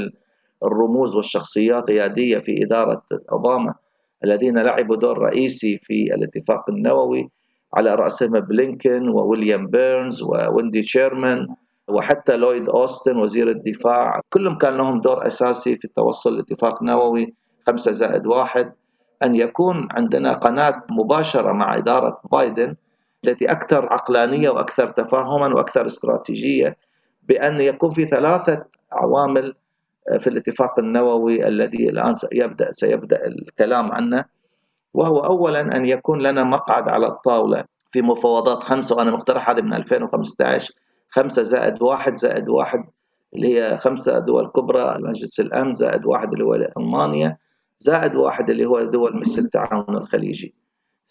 الرموز 0.63 1.15
والشخصيات 1.15 1.89
القيادية 1.89 2.39
في 2.39 2.63
إدارة 2.63 3.01
أوباما 3.31 3.73
الذين 4.23 4.57
لعبوا 4.57 4.95
دور 4.95 5.17
رئيسي 5.17 5.77
في 5.77 6.13
الاتفاق 6.13 6.69
النووي 6.69 7.29
على 7.73 7.95
رأسهم 7.95 8.39
بلينكن 8.39 9.09
وويليام 9.09 9.67
بيرنز 9.67 10.23
وويندي 10.23 10.83
شيرمان 10.83 11.47
وحتى 11.87 12.37
لويد 12.37 12.69
أوستن 12.69 13.17
وزير 13.17 13.49
الدفاع. 13.49 14.21
كلهم 14.29 14.57
كان 14.57 14.77
لهم 14.77 15.01
دور 15.01 15.27
أساسي 15.27 15.75
في 15.75 15.85
التوصل 15.85 16.37
لاتفاق 16.37 16.83
نووي 16.83 17.33
خمسة 17.67 17.91
زائد 17.91 18.27
واحد. 18.27 18.73
أن 19.23 19.35
يكون 19.35 19.87
عندنا 19.91 20.33
قناة 20.33 20.83
مباشرة 20.91 21.51
مع 21.51 21.77
إدارة 21.77 22.21
بايدن 22.31 22.75
التي 23.27 23.51
أكثر 23.51 23.93
عقلانية 23.93 24.49
وأكثر 24.49 24.87
تفاهما 24.87 25.55
وأكثر 25.55 25.85
استراتيجية 25.85 26.77
بأن 27.23 27.61
يكون 27.61 27.91
في 27.91 28.05
ثلاثة 28.05 28.65
عوامل 28.91 29.55
في 30.19 30.27
الاتفاق 30.27 30.79
النووي 30.79 31.47
الذي 31.47 31.89
الآن 31.89 32.13
سيبدأ, 32.13 32.71
سيبدأ 32.71 33.27
الكلام 33.27 33.91
عنه 33.91 34.25
وهو 34.93 35.19
أولا 35.19 35.75
أن 35.77 35.85
يكون 35.85 36.21
لنا 36.21 36.43
مقعد 36.43 36.89
على 36.89 37.07
الطاولة 37.07 37.63
في 37.91 38.01
مفاوضات 38.01 38.63
خمسة 38.63 38.95
وأنا 38.95 39.11
مقترح 39.11 39.49
هذه 39.49 39.61
من 39.61 39.73
2015 39.73 40.73
خمسة 41.09 41.41
زائد 41.41 41.81
واحد 41.81 42.15
زائد 42.15 42.49
واحد 42.49 42.83
اللي 43.35 43.59
هي 43.59 43.77
خمسة 43.77 44.19
دول 44.19 44.51
كبرى 44.55 44.97
مجلس 44.99 45.39
الأمن 45.39 45.73
زائد 45.73 46.05
واحد 46.05 46.33
اللي 46.33 46.45
هو 46.45 46.55
ألمانيا 46.55 47.37
زائد 47.79 48.15
واحد 48.15 48.49
اللي 48.49 48.65
هو 48.65 48.81
دول 48.81 49.19
مثل 49.19 49.41
التعاون 49.41 49.95
الخليجي. 49.97 50.55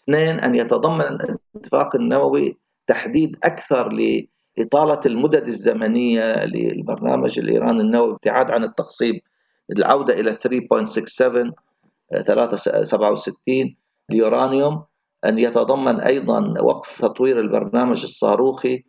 اثنين 0.03 0.39
أن 0.39 0.55
يتضمن 0.55 1.01
الاتفاق 1.01 1.95
النووي 1.95 2.57
تحديد 2.87 3.37
أكثر 3.43 3.89
إطالة 4.59 4.99
المدد 5.05 5.47
الزمنية 5.47 6.45
للبرنامج 6.45 7.39
الإيراني 7.39 7.81
النووي 7.81 8.13
ابتعاد 8.13 8.51
عن 8.51 8.63
التقسيم 8.63 9.19
العودة 9.71 10.13
إلى 10.13 10.33
3.67 10.33 11.51
367 12.25 13.75
اليورانيوم 14.11 14.83
أن 15.25 15.39
يتضمن 15.39 15.99
أيضا 15.99 16.53
وقف 16.61 17.01
تطوير 17.01 17.39
البرنامج 17.39 18.01
الصاروخي 18.03 18.83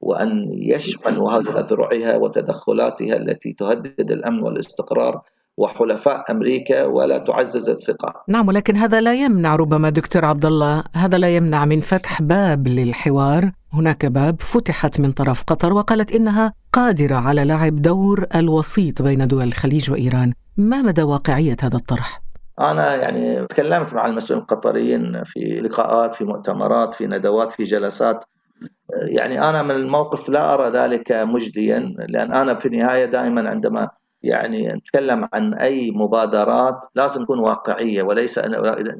وأن 0.00 0.48
يشمل 0.50 1.18
أذرعها 1.48 2.16
وتدخلاتها 2.16 3.16
التي 3.16 3.52
تهدد 3.52 4.10
الأمن 4.10 4.42
والاستقرار 4.42 5.22
وحلفاء 5.56 6.24
أمريكا 6.30 6.84
ولا 6.84 7.18
تعزز 7.18 7.70
الثقة. 7.70 8.24
نعم 8.28 8.48
ولكن 8.48 8.76
هذا 8.76 9.00
لا 9.00 9.14
يمنع 9.14 9.56
ربما 9.56 9.90
دكتور 9.90 10.24
عبد 10.24 10.44
الله 10.44 10.84
هذا 10.94 11.18
لا 11.18 11.36
يمنع 11.36 11.64
من 11.64 11.80
فتح 11.80 12.22
باب 12.22 12.68
للحوار، 12.68 13.52
هناك 13.72 14.06
باب 14.06 14.40
فتحت 14.40 15.00
من 15.00 15.12
طرف 15.12 15.44
قطر 15.44 15.72
وقالت 15.72 16.12
إنها 16.12 16.54
قادرة 16.72 17.16
على 17.16 17.44
لعب 17.44 17.82
دور 17.82 18.26
الوسيط 18.34 19.02
بين 19.02 19.26
دول 19.26 19.42
الخليج 19.42 19.90
وإيران، 19.90 20.32
ما 20.56 20.82
مدى 20.82 21.02
واقعية 21.02 21.56
هذا 21.62 21.76
الطرح؟ 21.76 22.22
أنا 22.60 22.94
يعني 22.94 23.46
تكلمت 23.46 23.94
مع 23.94 24.06
المسؤولين 24.06 24.42
القطريين 24.42 25.24
في 25.24 25.40
لقاءات 25.40 26.14
في 26.14 26.24
مؤتمرات 26.24 26.94
في 26.94 27.06
ندوات 27.06 27.50
في 27.50 27.62
جلسات 27.62 28.24
يعني 29.02 29.48
أنا 29.48 29.62
من 29.62 29.70
الموقف 29.70 30.28
لا 30.28 30.54
أرى 30.54 30.70
ذلك 30.70 31.12
مجديا 31.12 31.94
لأن 32.08 32.32
أنا 32.32 32.54
في 32.54 32.66
النهاية 32.66 33.04
دائما 33.04 33.50
عندما 33.50 33.88
يعني 34.22 34.72
نتكلم 34.72 35.28
عن 35.32 35.54
أي 35.54 35.90
مبادرات 35.90 36.86
لازم 36.94 37.24
تكون 37.24 37.38
واقعية 37.38 38.02
وليس 38.02 38.38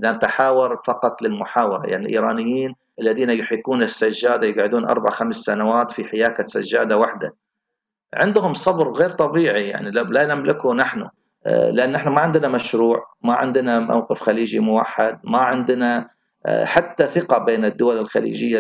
نتحاور 0.04 0.82
فقط 0.86 1.22
للمحاورة. 1.22 1.86
يعني 1.86 2.06
الإيرانيين 2.06 2.74
الذين 3.00 3.30
يحيكون 3.30 3.82
السجادة 3.82 4.46
يقعدون 4.46 4.84
أربع 4.88 5.10
خمس 5.10 5.36
سنوات 5.36 5.90
في 5.90 6.04
حياكة 6.04 6.46
سجادة 6.46 6.96
واحدة. 6.96 7.36
عندهم 8.14 8.54
صبر 8.54 8.92
غير 8.92 9.10
طبيعي 9.10 9.68
يعني 9.68 9.90
لا 9.90 10.34
نملكه 10.34 10.74
نحن. 10.74 11.08
آه، 11.46 11.70
لأن 11.70 11.92
نحن 11.92 12.08
ما 12.08 12.20
عندنا 12.20 12.48
مشروع 12.48 13.06
ما 13.22 13.34
عندنا 13.34 13.78
موقف 13.78 14.20
خليجي 14.20 14.60
موحد 14.60 15.18
ما 15.24 15.38
عندنا 15.38 16.08
حتى 16.46 17.06
ثقة 17.06 17.44
بين 17.44 17.64
الدول 17.64 17.98
الخليجية 17.98 18.58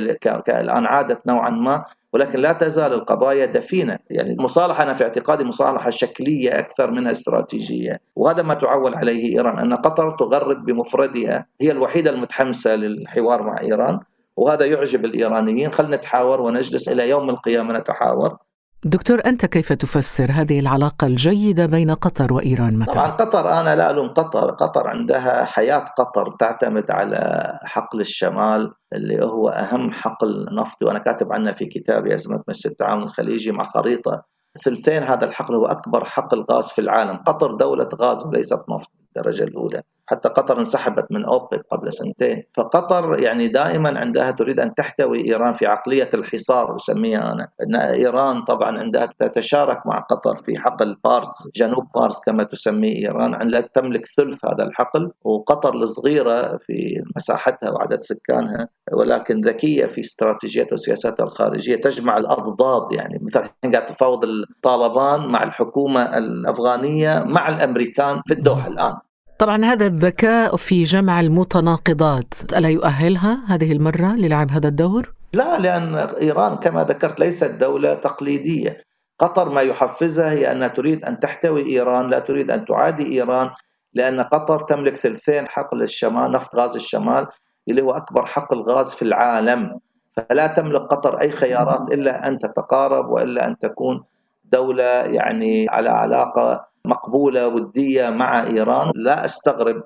الان 0.48 0.86
عادت 0.86 1.26
نوعا 1.26 1.50
ما 1.50 1.84
ولكن 2.12 2.38
لا 2.38 2.52
تزال 2.52 2.92
القضايا 2.92 3.46
دفينة. 3.46 3.98
يعني 4.10 4.32
المصالحة 4.32 4.82
أنا 4.82 4.92
في 4.92 5.04
اعتقادي 5.04 5.44
مصالحة 5.44 5.90
شكلية 5.90 6.58
أكثر 6.58 6.90
منها 6.90 7.10
استراتيجية 7.10 8.00
وهذا 8.16 8.42
ما 8.42 8.54
تعول 8.54 8.94
عليه 8.94 9.36
إيران 9.36 9.58
أن 9.58 9.74
قطر 9.74 10.10
تغرد 10.10 10.64
بمفردها 10.64 11.46
هي 11.60 11.70
الوحيدة 11.70 12.10
المتحمسة 12.10 12.76
للحوار 12.76 13.42
مع 13.42 13.60
إيران 13.60 14.00
وهذا 14.36 14.64
يعجب 14.66 15.04
الإيرانيين. 15.04 15.72
خلنا 15.72 15.96
نتحاور 15.96 16.40
ونجلس 16.40 16.88
إلى 16.88 17.08
يوم 17.08 17.30
القيامة 17.30 17.78
نتحاور. 17.78 18.36
دكتور 18.84 19.20
أنت 19.26 19.46
كيف 19.46 19.72
تفسر 19.72 20.30
هذه 20.32 20.60
العلاقة 20.60 21.06
الجيدة 21.06 21.66
بين 21.66 21.90
قطر 21.90 22.32
وإيران 22.32 22.78
مثلا؟ 22.78 22.94
طبعا 22.94 23.10
قطر 23.10 23.60
أنا 23.60 23.76
لا 23.76 23.90
ألوم 23.90 24.08
قطر. 24.08 24.50
قطر 24.50 24.88
عندها 24.88 25.44
حياة 25.44 25.78
قطر 25.78 26.30
تعتمد 26.30 26.90
على 26.90 27.42
حقل 27.64 28.00
الشمال 28.00 28.72
اللي 28.94 29.24
هو 29.24 29.48
أهم 29.48 29.92
حقل 29.92 30.46
نفطي. 30.54 30.84
وأنا 30.84 30.98
كاتب 30.98 31.32
عنه 31.32 31.52
في 31.52 31.66
كتابي 31.66 32.14
أزمة 32.14 32.42
مجلس 32.48 32.66
التعاون 32.66 33.02
الخليجي 33.02 33.52
مع 33.52 33.64
خريطة. 33.64 34.22
ثلثين 34.64 35.02
هذا 35.02 35.24
الحقل 35.24 35.54
هو 35.54 35.66
أكبر 35.66 36.04
حقل 36.04 36.44
غاز 36.50 36.70
في 36.70 36.80
العالم. 36.80 37.16
قطر 37.16 37.56
دولة 37.56 37.88
غاز 38.00 38.26
وليست 38.26 38.62
نفط. 38.70 39.01
الدرجة 39.16 39.44
الأولى. 39.44 39.82
حتى 40.06 40.28
قطر 40.28 40.58
انسحبت 40.58 41.06
من 41.10 41.24
أوبك 41.24 41.66
قبل 41.70 41.92
سنتين. 41.92 42.42
فقطر 42.54 43.20
يعني 43.20 43.48
دائما 43.48 43.98
عندها 44.00 44.30
تريد 44.30 44.60
أن 44.60 44.74
تحتوي 44.74 45.24
إيران 45.24 45.52
في 45.52 45.66
عقلية 45.66 46.08
الحصار 46.14 46.76
أسميها 46.76 47.32
أنا. 47.32 47.48
أن 47.62 47.76
إيران 47.76 48.44
طبعا 48.44 48.78
عندها 48.78 49.08
تتشارك 49.18 49.86
مع 49.86 50.00
قطر 50.00 50.34
في 50.42 50.58
حقل 50.58 50.96
بارس 51.04 51.50
جنوب 51.56 51.84
بارس 51.94 52.20
كما 52.26 52.44
تسميه 52.44 53.06
إيران 53.06 53.34
عندها 53.34 53.60
تملك 53.60 54.06
ثلث 54.06 54.44
هذا 54.44 54.62
الحقل. 54.64 55.10
وقطر 55.24 55.74
الصغيرة 55.74 56.58
في 56.66 57.02
مساحتها 57.16 57.70
وعدد 57.70 58.00
سكانها 58.00 58.68
ولكن 58.92 59.40
ذكية 59.40 59.86
في 59.86 60.00
استراتيجيتها 60.00 60.74
وسياساتها 60.74 61.24
الخارجية 61.24 61.76
تجمع 61.76 62.16
الأضداد 62.16 62.92
يعني. 62.92 63.18
مثلا 63.22 63.50
قاعد 63.72 63.86
تفاوض 63.86 64.24
الطالبان 64.24 65.28
مع 65.28 65.42
الحكومة 65.44 66.18
الأفغانية 66.18 67.24
مع 67.26 67.48
الأمريكان 67.48 68.20
في 68.26 68.34
الدوحة 68.34 68.68
الآن. 68.68 68.94
طبعا 69.42 69.64
هذا 69.64 69.86
الذكاء 69.86 70.56
في 70.56 70.82
جمع 70.82 71.20
المتناقضات. 71.20 72.34
ألا 72.56 72.68
يؤهلها 72.68 73.38
هذه 73.48 73.72
المرة 73.72 74.16
للعب 74.16 74.50
هذا 74.50 74.68
الدور؟ 74.68 75.14
لا 75.32 75.58
لأن 75.58 75.94
إيران 75.94 76.56
كما 76.56 76.84
ذكرت 76.84 77.20
ليست 77.20 77.50
دولة 77.50 77.94
تقليدية. 77.94 78.78
قطر 79.18 79.48
ما 79.48 79.60
يحفزها 79.60 80.30
هي 80.30 80.52
أنها 80.52 80.68
تريد 80.68 81.04
أن 81.04 81.20
تحتوي 81.20 81.66
إيران 81.66 82.06
لا 82.06 82.18
تريد 82.18 82.50
أن 82.50 82.64
تعادي 82.64 83.12
إيران 83.12 83.50
لأن 83.94 84.20
قطر 84.20 84.60
تملك 84.60 84.94
ثلثين 84.94 85.48
حقل 85.48 85.82
الشمال 85.82 86.32
نفط 86.32 86.56
غاز 86.56 86.74
الشمال 86.76 87.26
اللي 87.68 87.82
هو 87.82 87.90
أكبر 87.90 88.26
حقل 88.26 88.62
غاز 88.62 88.94
في 88.94 89.02
العالم. 89.02 89.78
فلا 90.16 90.46
تملك 90.46 90.80
قطر 90.80 91.20
أي 91.20 91.30
خيارات 91.30 91.92
إلا 91.92 92.28
أن 92.28 92.38
تتقارب 92.38 93.10
وإلا 93.10 93.46
أن 93.46 93.58
تكون 93.58 94.04
دولة 94.52 94.84
يعني 95.18 95.66
على 95.68 95.88
علاقة 95.90 96.66
مقبولة 96.84 97.48
ودية 97.48 98.10
مع 98.10 98.46
إيران. 98.46 98.92
لا 98.94 99.24
أستغرب 99.24 99.82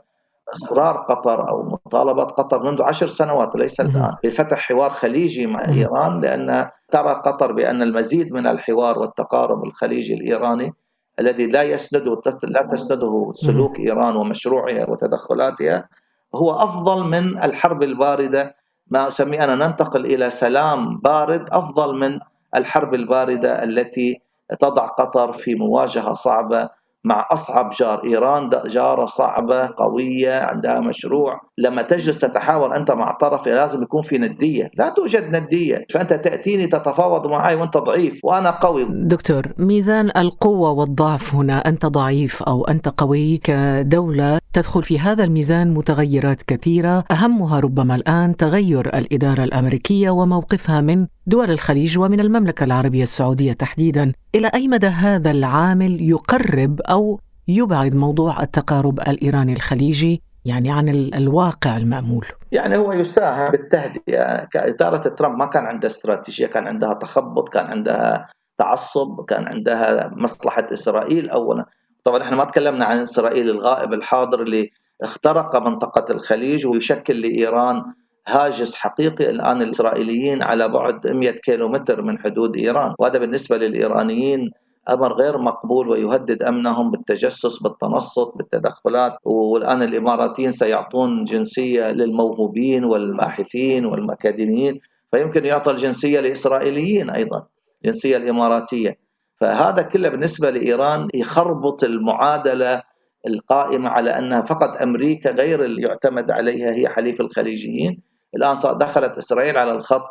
إصرار 0.52 0.96
قطر 0.96 1.48
أو 1.48 1.62
مطالبة 1.62 2.24
قطر 2.24 2.62
منذ 2.62 2.82
عشر 2.82 3.06
سنوات 3.06 3.56
ليس 3.56 3.80
الآن 3.80 4.12
بفتح 4.24 4.58
حوار 4.58 4.90
خليجي 4.90 5.46
مع 5.46 5.64
إيران 5.68 6.20
لأن 6.20 6.68
ترى 6.90 7.14
قطر 7.24 7.52
بأن 7.52 7.82
المزيد 7.82 8.32
من 8.32 8.46
الحوار 8.46 8.98
والتقارب 8.98 9.64
الخليجي 9.64 10.14
الإيراني 10.14 10.74
الذي 11.20 11.46
لا 11.46 11.62
يسنده 11.62 12.20
لا 12.44 12.62
تسنده 12.62 13.30
سلوك 13.34 13.78
إيران 13.80 14.16
ومشروعها 14.16 14.90
وتدخلاتها 14.90 15.88
هو 16.34 16.50
أفضل 16.50 17.04
من 17.04 17.38
الحرب 17.42 17.82
الباردة 17.82 18.54
ما 18.90 19.08
أسميه 19.08 19.44
أنا 19.44 19.66
ننتقل 19.66 20.06
إلى 20.06 20.30
سلام 20.30 20.98
بارد 20.98 21.48
أفضل 21.50 21.98
من 21.98 22.18
الحرب 22.56 22.94
الباردة 22.94 23.64
التي 23.64 24.20
تضع 24.60 24.86
قطر 24.86 25.32
في 25.32 25.54
مواجهة 25.54 26.12
صعبة 26.12 26.68
مع 27.06 27.26
أصعب 27.30 27.70
جار 27.78 28.04
إيران 28.04 28.50
جارة 28.66 29.06
صعبة 29.06 29.66
قوية 29.76 30.40
عندها 30.40 30.80
مشروع. 30.80 31.40
لما 31.58 31.82
تجلس 31.82 32.18
تتحاور 32.18 32.76
أنت 32.76 32.90
مع 32.90 33.12
طرف 33.12 33.48
لازم 33.48 33.82
يكون 33.82 34.02
في 34.02 34.18
ندية. 34.18 34.70
لا 34.78 34.88
توجد 34.88 35.36
ندية. 35.36 35.86
فأنت 35.90 36.12
تأتيني 36.12 36.66
تتفاوض 36.66 37.26
معي 37.26 37.54
وأنت 37.54 37.76
ضعيف 37.76 38.20
وأنا 38.24 38.50
قوي. 38.50 38.86
دكتور 38.90 39.42
ميزان 39.58 40.10
القوة 40.16 40.70
والضعف 40.70 41.34
هنا 41.34 41.58
أنت 41.68 41.86
ضعيف 41.86 42.42
أو 42.42 42.64
أنت 42.64 42.88
قوي 42.88 43.36
كدولة 43.36 44.38
تدخل 44.52 44.82
في 44.82 44.98
هذا 44.98 45.24
الميزان 45.24 45.74
متغيرات 45.74 46.42
كثيرة. 46.42 47.04
أهمها 47.10 47.60
ربما 47.60 47.94
الآن 47.94 48.36
تغير 48.36 48.98
الإدارة 48.98 49.44
الأمريكية 49.44 50.10
وموقفها 50.10 50.80
من 50.80 51.06
دول 51.28 51.50
الخليج 51.50 51.98
ومن 51.98 52.20
المملكة 52.20 52.64
العربية 52.64 53.02
السعودية 53.02 53.52
تحديدا 53.52 54.12
إلى 54.34 54.50
أي 54.54 54.68
مدى 54.68 54.86
هذا 54.86 55.30
العامل 55.30 56.02
يقرب 56.10 56.80
أو 56.80 57.20
يبعد 57.48 57.94
موضوع 57.94 58.42
التقارب 58.42 59.00
الإيراني 59.00 59.52
الخليجي 59.52 60.22
يعني 60.44 60.72
عن 60.72 60.88
الواقع 60.88 61.76
المأمول؟ 61.76 62.26
يعني 62.52 62.76
هو 62.76 62.92
يساهم 62.92 63.50
بالتهدئة. 63.50 64.44
كإدارة 64.44 65.08
ترامب 65.08 65.38
ما 65.38 65.46
كان 65.46 65.66
عندها 65.66 65.86
استراتيجية 65.90 66.46
كان 66.46 66.66
عندها 66.66 66.94
تخبط 66.94 67.48
كان 67.48 67.66
عندها 67.66 68.26
تعصب 68.58 69.24
كان 69.28 69.48
عندها 69.48 70.10
مصلحة 70.16 70.66
إسرائيل 70.72 71.30
أولا. 71.30 71.64
طبعا 72.04 72.22
إحنا 72.22 72.36
ما 72.36 72.44
تكلمنا 72.44 72.84
عن 72.84 72.98
إسرائيل 72.98 73.50
الغائب 73.50 73.92
الحاضر 73.92 74.42
اللي 74.42 74.70
اخترق 75.02 75.56
منطقة 75.56 76.12
الخليج 76.12 76.66
ويشكل 76.66 77.20
لإيران 77.20 77.82
هاجس 78.28 78.74
حقيقي 78.74 79.30
الآن 79.30 79.62
الإسرائيليين 79.62 80.42
على 80.42 80.68
بعد 80.68 81.06
100 81.06 81.30
كيلومتر 81.30 82.02
من 82.02 82.18
حدود 82.18 82.56
إيران. 82.56 82.94
وهذا 82.98 83.18
بالنسبة 83.18 83.56
للإيرانيين 83.56 84.50
أمر 84.90 85.12
غير 85.12 85.38
مقبول 85.38 85.88
ويهدد 85.88 86.42
أمنهم 86.42 86.90
بالتجسس 86.90 87.62
بالتنصت 87.62 88.32
بالتدخلات. 88.36 89.12
والآن 89.24 89.82
الإماراتيين 89.82 90.50
سيعطون 90.50 91.24
جنسية 91.24 91.92
للموهوبين 91.92 92.84
والباحثين 92.84 93.86
والمكاديميين 93.86 94.80
فيمكن 95.12 95.44
يعطى 95.44 95.70
الجنسية 95.70 96.20
لإسرائيليين 96.20 97.10
أيضا 97.10 97.46
الجنسيه 97.84 98.16
الاماراتيه 98.16 98.98
فهذا 99.40 99.82
كله 99.82 100.08
بالنسبة 100.08 100.50
لإيران 100.50 101.08
يخربط 101.14 101.84
المعادلة 101.84 102.82
القائمة 103.28 103.88
على 103.88 104.10
أنها 104.10 104.40
فقط 104.40 104.76
أمريكا 104.82 105.30
غير 105.30 105.64
اللي 105.64 105.82
يعتمد 105.82 106.30
عليها 106.30 106.72
هي 106.72 106.88
حليف 106.88 107.20
الخليجيين. 107.20 108.02
الآن 108.36 108.54
دخلت 108.78 109.16
إسرائيل 109.16 109.58
على 109.58 109.72
الخط 109.72 110.08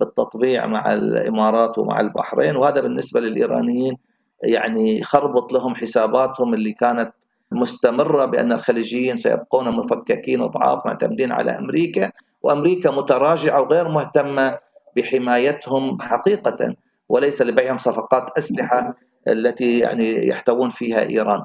بالتطبيع 0.00 0.66
مع 0.66 0.94
الإمارات 0.94 1.78
ومع 1.78 2.00
البحرين 2.00 2.56
وهذا 2.56 2.80
بالنسبة 2.80 3.20
للإيرانيين 3.20 3.96
يعني 4.42 5.02
خربط 5.02 5.52
لهم 5.52 5.74
حساباتهم 5.74 6.54
اللي 6.54 6.72
كانت 6.72 7.12
مستمرة 7.52 8.24
بأن 8.24 8.52
الخليجيين 8.52 9.16
سيبقون 9.16 9.76
مفككين 9.76 10.46
ضعاف 10.46 10.86
معتمدين 10.86 11.32
على 11.32 11.58
أمريكا 11.58 12.12
وأمريكا 12.42 12.90
متراجعة 12.90 13.62
وغير 13.62 13.88
مهتمة 13.88 14.58
بحمايتهم 14.96 16.00
حقيقة 16.00 16.74
وليس 17.08 17.42
لبيعهم 17.42 17.76
صفقات 17.76 18.38
أسلحة 18.38 18.94
التي 19.28 19.78
يعني 19.78 20.28
يحتوون 20.28 20.70
فيها 20.70 21.08
إيران. 21.08 21.42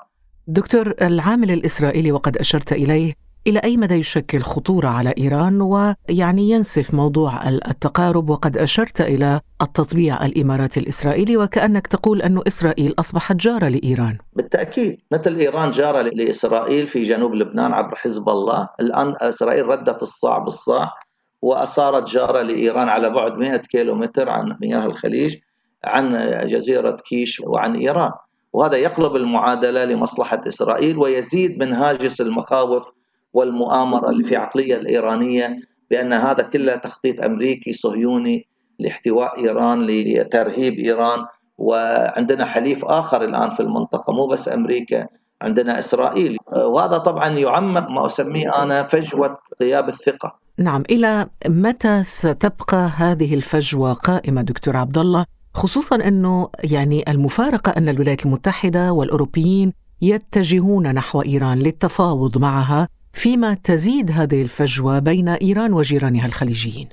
دكتور 0.48 0.94
العامل 1.02 1.52
الإسرائيلي 1.52 2.12
وقد 2.12 2.38
أشرت 2.38 2.72
إليه 2.72 3.14
إلى 3.48 3.60
أي 3.60 3.78
مدى 3.78 3.96
يشكل 3.96 4.42
خطورة 4.42 4.88
على 4.88 5.14
إيران 5.18 5.62
ويعني 5.62 6.50
ينسف 6.50 6.94
موضوع 6.94 7.48
التقارب؟ 7.48 8.30
وقد 8.30 8.58
أشرت 8.58 9.02
إلى 9.02 9.42
التطبيع 9.62 10.26
الإماراتي 10.26 10.80
الإسرائيلي 10.80 11.38
وكأنك 11.38 11.88
تقول 11.88 12.22
أن 12.22 12.42
إسرائيل 12.48 12.94
أصبحت 13.00 13.36
جارة 13.36 13.68
لإيران. 13.68 14.18
بالتأكيد. 14.34 14.98
مثل 15.12 15.36
إيران 15.36 15.70
جارة 15.70 16.02
لإسرائيل 16.02 16.88
في 16.88 17.04
جنوب 17.04 17.36
لبنان 17.36 17.74
عبر 17.74 17.96
حزب 17.96 18.30
الله. 18.30 18.70
الآن 18.80 19.14
إسرائيل 19.22 19.66
ردت 19.66 20.02
الصاع 20.02 20.38
بالصاع 20.38 20.94
وصارت 21.42 22.10
جارة 22.10 22.42
لإيران 22.42 22.90
على 22.90 23.10
بعد 23.10 23.38
100 23.38 23.58
كيلو 23.58 23.96
متر 23.96 24.30
عن 24.30 24.58
مياه 24.62 24.86
الخليج 24.86 25.36
عن 25.84 26.18
جزيرة 26.48 26.98
كيش 27.06 27.42
وعن 27.46 27.76
إيران. 27.76 28.12
وهذا 28.54 28.78
يقلب 28.78 29.16
المعادلة 29.16 29.86
لمصلحة 29.86 30.42
إسرائيل 30.48 30.98
ويزيد 30.98 31.64
من 31.64 31.74
هاجس 31.74 32.22
المخاوف 32.22 32.92
والمؤامرة 33.34 34.10
اللي 34.10 34.24
في 34.24 34.36
عقليه 34.36 34.76
الإيرانية 34.76 35.58
بأن 35.92 36.14
هذا 36.14 36.44
كله 36.44 36.76
تخطيط 36.76 37.26
أمريكي 37.26 37.74
صهيوني 37.74 38.48
لاحتواء 38.80 39.40
إيران 39.40 39.82
لترهيب 39.82 40.74
إيران. 40.74 41.20
وعندنا 41.58 42.46
حليف 42.46 42.86
آخر 42.86 43.24
الآن 43.24 43.50
في 43.50 43.60
المنطقة 43.60 44.14
مو 44.14 44.28
بس 44.28 44.50
أمريكا 44.50 45.08
عندنا 45.42 45.80
إسرائيل. 45.80 46.38
وهذا 46.56 46.98
طبعا 46.98 47.28
يعمق 47.30 47.92
ما 47.92 48.06
أسميه 48.06 48.64
أنا 48.64 48.84
فجوة 48.84 49.38
غياب 49.62 49.88
الثقة. 49.90 50.40
نعم 50.60 50.84
إلى 50.90 51.28
متى 51.48 52.04
ستبقى 52.04 52.92
هذه 52.96 53.34
الفجوة 53.34 53.94
قائمة 53.94 54.42
دكتور 54.42 54.78
عبد 54.78 54.98
الله 54.98 55.26
خصوصا 55.54 55.96
أنه 55.96 56.50
يعني 56.64 57.12
المفارقة 57.12 57.74
أن 57.78 57.90
الولايات 57.90 58.26
المتحدة 58.26 58.94
والأوروبيين 58.94 59.74
يتجهون 60.02 60.94
نحو 60.94 61.22
إيران 61.22 61.60
للتفاوض 61.60 62.38
معها. 62.38 62.88
فيما 63.14 63.58
تزيد 63.64 64.12
هذه 64.12 64.42
الفجوة 64.42 65.00
بين 65.00 65.30
إيران 65.30 65.74
وجيرانها 65.74 66.26
الخليجيين. 66.26 66.90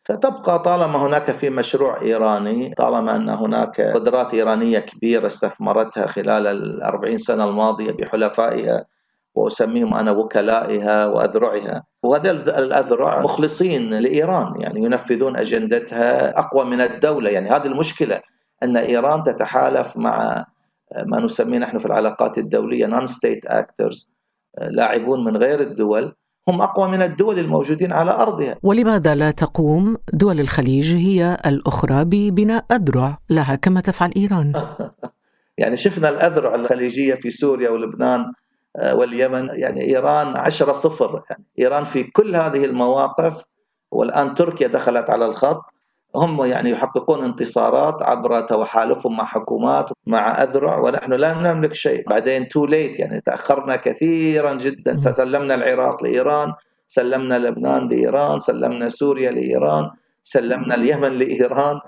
ستبقى 0.00 0.58
طالما 0.62 1.06
هناك 1.06 1.30
في 1.30 1.50
مشروع 1.50 2.02
إيراني 2.02 2.74
طالما 2.74 3.16
أن 3.16 3.28
هناك 3.28 3.80
قدرات 3.80 4.34
إيرانية 4.34 4.78
كبيرة 4.78 5.26
استثمرتها 5.26 6.06
خلال 6.06 6.46
الأربعين 6.46 7.18
سنة 7.18 7.48
الماضية 7.48 7.92
بحلفائها 7.92 8.84
وأسميهم 9.34 9.94
أنا 9.94 10.10
وكلائها 10.10 11.06
وأذرعها. 11.06 11.82
وهذه 12.02 12.30
الأذرع 12.30 13.20
مخلصين 13.22 13.94
لإيران 13.94 14.60
يعني 14.60 14.84
ينفذون 14.84 15.36
أجندتها 15.36 16.38
أقوى 16.38 16.64
من 16.64 16.80
الدولة. 16.80 17.30
يعني 17.30 17.50
هذه 17.50 17.66
المشكلة 17.66 18.20
أن 18.62 18.76
إيران 18.76 19.22
تتحالف 19.22 19.96
مع 19.96 20.44
ما 21.06 21.20
نسميه 21.20 21.58
نحن 21.58 21.78
في 21.78 21.86
العلاقات 21.86 22.38
الدولية 22.38 22.86
نون 22.86 23.06
ستيت 23.06 23.46
اكترز 23.46 24.08
لاعبون 24.60 25.24
من 25.24 25.36
غير 25.36 25.60
الدول 25.60 26.14
هم 26.48 26.60
أقوى 26.60 26.88
من 26.88 27.02
الدول 27.02 27.38
الموجودين 27.38 27.92
على 27.92 28.10
أرضها. 28.10 28.56
ولماذا 28.62 29.14
لا 29.14 29.30
تقوم 29.30 29.96
دول 30.12 30.40
الخليج 30.40 30.94
هي 30.94 31.38
الأخرى 31.46 32.04
ببناء 32.04 32.64
أذرع 32.72 33.18
لها 33.30 33.54
كما 33.54 33.80
تفعل 33.80 34.12
إيران؟ 34.16 34.52
يعني 35.58 35.76
شفنا 35.76 36.08
الأذرع 36.08 36.54
الخليجية 36.54 37.14
في 37.14 37.30
سوريا 37.30 37.70
ولبنان 37.70 38.32
آه، 38.76 38.94
واليمن 38.94 39.48
يعني 39.52 39.84
إيران 39.84 40.36
عشرة 40.36 40.72
صفر 40.72 41.22
يعني 41.30 41.44
إيران 41.58 41.84
في 41.84 42.02
كل 42.02 42.36
هذه 42.36 42.64
المواقف 42.64 43.44
والآن 43.90 44.34
تركيا 44.34 44.68
دخلت 44.68 45.10
على 45.10 45.26
الخط 45.26 45.71
هم 46.16 46.44
يعني 46.44 46.70
يحققون 46.70 47.24
انتصارات 47.24 48.02
عبر 48.02 48.40
تحالفهم 48.40 49.16
مع 49.16 49.24
حكومات 49.24 49.90
مع 50.06 50.42
أذرع 50.42 50.78
ونحن 50.80 51.12
لا 51.12 51.34
نملك 51.34 51.74
شيء. 51.74 52.08
بعدين 52.08 52.48
تو 52.48 52.66
ليت 52.66 52.98
يعني 52.98 53.20
تأخرنا 53.20 53.76
كثيرا 53.76 54.54
جدا. 54.54 55.12
سلمنا 55.12 55.54
العراق 55.54 56.04
لإيران 56.04 56.52
سلمنا 56.88 57.38
لبنان 57.38 57.88
لإيران 57.88 58.38
سلمنا 58.38 58.88
سوريا 58.88 59.30
لإيران 59.30 59.90
سلمنا 60.22 60.74
اليمن 60.74 61.12
لإيران. 61.18 61.80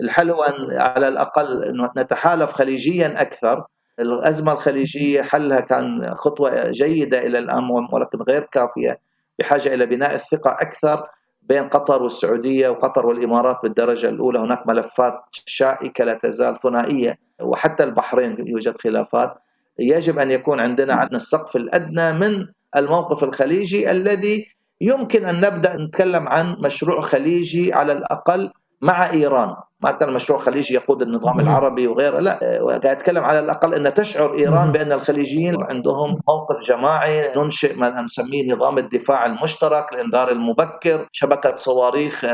الحلو 0.00 0.42
أن 0.42 0.78
على 0.80 1.08
الأقل 1.08 1.64
انه 1.64 1.90
نتحالف 1.98 2.52
خليجيا 2.52 3.22
أكثر. 3.22 3.64
الأزمة 4.00 4.52
الخليجية 4.52 5.22
حلها 5.22 5.60
كان 5.60 6.14
خطوة 6.14 6.70
جيدة 6.70 7.18
إلى 7.18 7.38
الآن 7.38 7.70
ولكن 7.92 8.18
غير 8.28 8.48
كافية 8.52 9.00
بحاجة 9.38 9.74
إلى 9.74 9.86
بناء 9.86 10.14
الثقة 10.14 10.50
أكثر. 10.60 11.06
بين 11.48 11.68
قطر 11.68 12.02
والسعودية 12.02 12.68
وقطر 12.68 13.06
والإمارات 13.06 13.56
بالدرجة 13.62 14.08
الأولى. 14.08 14.38
هناك 14.38 14.66
ملفات 14.66 15.20
شائكة 15.46 16.04
لا 16.04 16.14
تزال 16.14 16.60
ثنائية 16.60 17.18
وحتى 17.42 17.84
البحرين 17.84 18.36
يوجد 18.46 18.80
خلافات. 18.80 19.34
يجب 19.78 20.18
أن 20.18 20.30
يكون 20.30 20.60
عندنا 20.60 20.94
عندنا 20.94 21.16
السقف 21.16 21.56
الأدنى 21.56 22.12
من 22.12 22.46
الموقف 22.76 23.24
الخليجي 23.24 23.90
الذي 23.90 24.44
يمكن 24.80 25.26
أن 25.26 25.40
نبدأ 25.40 25.76
نتكلم 25.76 26.28
عن 26.28 26.56
مشروع 26.64 27.00
خليجي 27.00 27.72
على 27.72 27.92
الأقل 27.92 28.50
مع 28.84 29.10
إيران. 29.10 29.56
ما 29.80 29.90
كان 29.90 30.12
مشروع 30.12 30.38
خليجي 30.38 30.74
يقود 30.74 31.02
النظام 31.02 31.40
العربي 31.40 31.86
وغيره 31.86 32.18
لا. 32.20 32.38
قاعد 32.68 32.86
اتكلم 32.86 33.24
على 33.24 33.38
الأقل 33.38 33.74
أن 33.74 33.94
تشعر 33.94 34.34
إيران 34.38 34.72
بأن 34.72 34.92
الخليجيين 34.92 35.54
عندهم 35.62 36.08
موقف 36.28 36.68
جماعي 36.68 37.32
ننشئ 37.36 37.76
ما 37.76 38.02
نسميه 38.02 38.52
نظام 38.52 38.78
الدفاع 38.78 39.26
المشترك 39.26 39.92
الانذار 39.92 40.30
المبكر 40.30 41.08
شبكة 41.12 41.54
صواريخ 41.54 42.26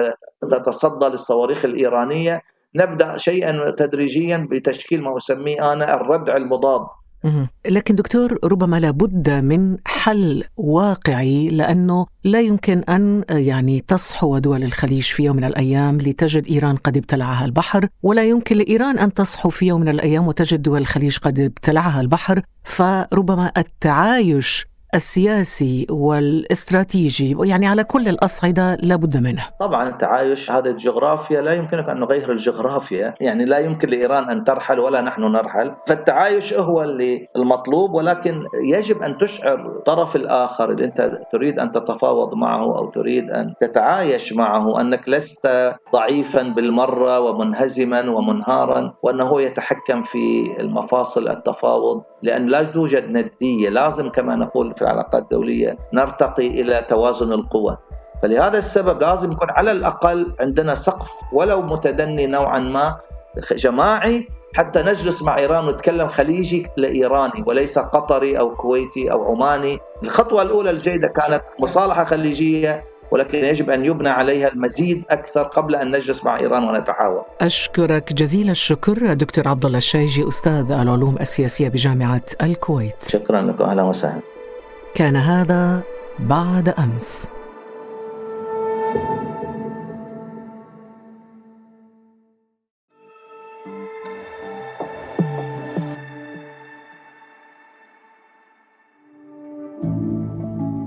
تتصدى 0.51 1.07
للصواريخ 1.07 1.65
الإيرانية. 1.65 2.43
نبدأ 2.75 3.17
شيئا 3.17 3.71
تدريجيا 3.71 4.49
بتشكيل 4.51 5.03
ما 5.03 5.17
أسميه 5.17 5.73
أنا 5.73 5.95
الردع 5.95 6.37
المضاد. 6.37 6.87
لكن 7.69 7.95
دكتور 7.95 8.39
ربما 8.45 8.81
لابد 8.81 9.31
من 9.31 9.77
حل 9.85 10.45
واقعي 10.57 11.49
لأنه 11.49 12.07
لا 12.25 12.41
يمكن 12.41 12.79
أن 12.79 13.25
يعني 13.31 13.85
تصحو 13.89 14.39
دول 14.39 14.65
الخليج 14.65 15.03
في 15.03 15.23
يوم 15.23 15.37
من 15.37 15.45
الأيام 15.45 16.01
لتجد 16.01 16.47
إيران 16.47 16.77
قد 16.77 16.97
ابتلعها 16.97 17.45
البحر 17.45 17.89
ولا 18.03 18.25
يمكن 18.25 18.57
لإيران 18.57 18.99
أن 18.99 19.15
تصحو 19.15 19.49
في 19.51 19.67
يوم 19.67 19.81
من 19.81 19.89
الأيام 19.89 20.27
وتجد 20.27 20.63
دول 20.63 20.81
الخليج 20.81 21.19
قد 21.19 21.39
ابتلعها 21.41 22.01
البحر. 22.01 22.43
فربما 22.65 23.53
التعايش 23.57 24.67
السياسي 24.95 25.87
والاستراتيجي 25.91 27.37
يعني 27.41 27.67
على 27.67 27.85
كل 27.85 28.09
الأصعدة 28.09 28.75
لابد 28.75 29.17
منه. 29.17 29.47
طبعا 29.59 29.89
التعايش 29.89 30.51
هذه 30.51 30.69
الجغرافيا 30.69 31.43
لا 31.43 31.53
يمكنك 31.53 31.89
أن 31.89 32.01
نغير 32.01 32.33
الجغرافيا 32.33 33.15
يعني 33.21 33.45
لا 33.45 33.59
يمكن 33.59 33.89
لإيران 33.89 34.31
أن 34.31 34.45
ترحل 34.45 34.81
ولا 34.81 35.01
نحن 35.01 35.23
نرحل. 35.23 35.75
فالتعايش 35.87 36.55
هو 36.55 36.83
اللي 36.83 37.29
المطلوب 37.37 37.95
ولكن 37.95 38.43
يجب 38.65 39.03
أن 39.03 39.19
تشعر 39.19 39.67
الطرف 39.67 40.17
الآخر 40.17 40.71
اللي 40.71 40.85
أنت 40.85 41.19
تريد 41.33 41.59
أن 41.59 41.71
تتفاوض 41.71 42.35
معه 42.35 42.79
أو 42.79 42.91
تريد 42.91 43.31
أن 43.31 43.55
تتعايش 43.61 44.33
معه 44.33 44.81
أنك 44.81 45.09
لست 45.09 45.75
ضعيفا 45.93 46.43
بالمرة 46.43 47.21
ومنهزما 47.21 48.11
ومنهارا 48.11 48.95
وأنه 49.03 49.41
يتحكم 49.43 50.03
في 50.03 50.55
المفاصل 50.61 51.29
التفاوض 51.29 52.03
لأن 52.23 52.47
لا 52.47 52.63
توجد 52.63 53.11
ندية. 53.11 53.69
لازم 53.69 54.09
كما 54.09 54.37
نقول 54.37 54.75
في 54.81 54.87
العلاقات 54.87 55.23
الدولية 55.23 55.79
نرتقي 55.93 56.47
إلى 56.47 56.85
توازن 56.89 57.33
القوى 57.33 57.77
فلهذا 58.23 58.59
السبب 58.59 59.01
لازم 59.01 59.33
يكون 59.33 59.51
على 59.51 59.73
الأقل 59.73 60.35
عندنا 60.41 60.75
سقف 60.75 61.11
ولو 61.33 61.63
متدني 61.63 62.27
نوعا 62.27 62.59
ما 62.59 62.97
جماعي 63.53 64.29
حتى 64.55 64.83
نجلس 64.83 65.23
مع 65.23 65.39
إيران 65.39 65.67
ونتكلم 65.67 66.09
خليجي 66.09 66.67
لإيراني 66.77 67.45
وليس 67.47 67.79
قطري 67.79 68.39
أو 68.39 68.57
كويتي 68.57 69.13
أو 69.13 69.33
عماني، 69.33 69.79
الخطوة 70.03 70.43
الأولى 70.43 70.71
الجيدة 70.71 71.09
كانت 71.09 71.43
مصالحة 71.61 72.05
خليجية 72.05 72.85
ولكن 73.11 73.45
يجب 73.45 73.71
أن 73.71 73.85
يبنى 73.85 74.09
عليها 74.09 74.49
المزيد 74.49 75.05
أكثر 75.11 75.43
قبل 75.43 75.77
أن 75.77 75.91
نجلس 75.91 76.25
مع 76.25 76.39
إيران 76.39 76.65
ونتعاون. 76.65 77.23
أشكرك 77.41 78.13
جزيل 78.13 78.51
الشكر 78.51 79.15
دكتور 79.15 79.49
عبد 79.49 79.65
الله 79.65 79.79
الشايجي 79.79 80.29
أستاذ 80.29 80.73
العلوم 80.73 81.17
السياسية 81.21 81.69
بجامعة 81.69 82.23
الكويت. 82.43 83.05
شكرا 83.09 83.41
لكم 83.41 83.65
أهلا 83.65 83.83
وسهلا. 83.83 84.30
كان 84.95 85.17
هذا 85.17 85.83
بعد 86.19 86.69
أمس. 86.69 87.31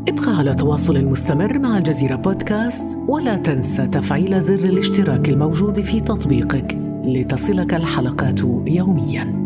ابقى 0.07 0.37
على 0.37 0.55
تواصل 0.55 1.05
مستمر 1.05 1.59
مع 1.59 1.77
الجزيرة 1.77 2.15
بودكاست 2.15 2.99
ولا 3.07 3.35
تنسى 3.35 3.87
تفعيل 3.87 4.41
زر 4.41 4.53
الاشتراك 4.53 5.29
الموجود 5.29 5.81
في 5.81 6.01
تطبيقك 6.01 6.77
لتصلك 7.05 7.73
الحلقات 7.73 8.39
يومياً 8.67 9.42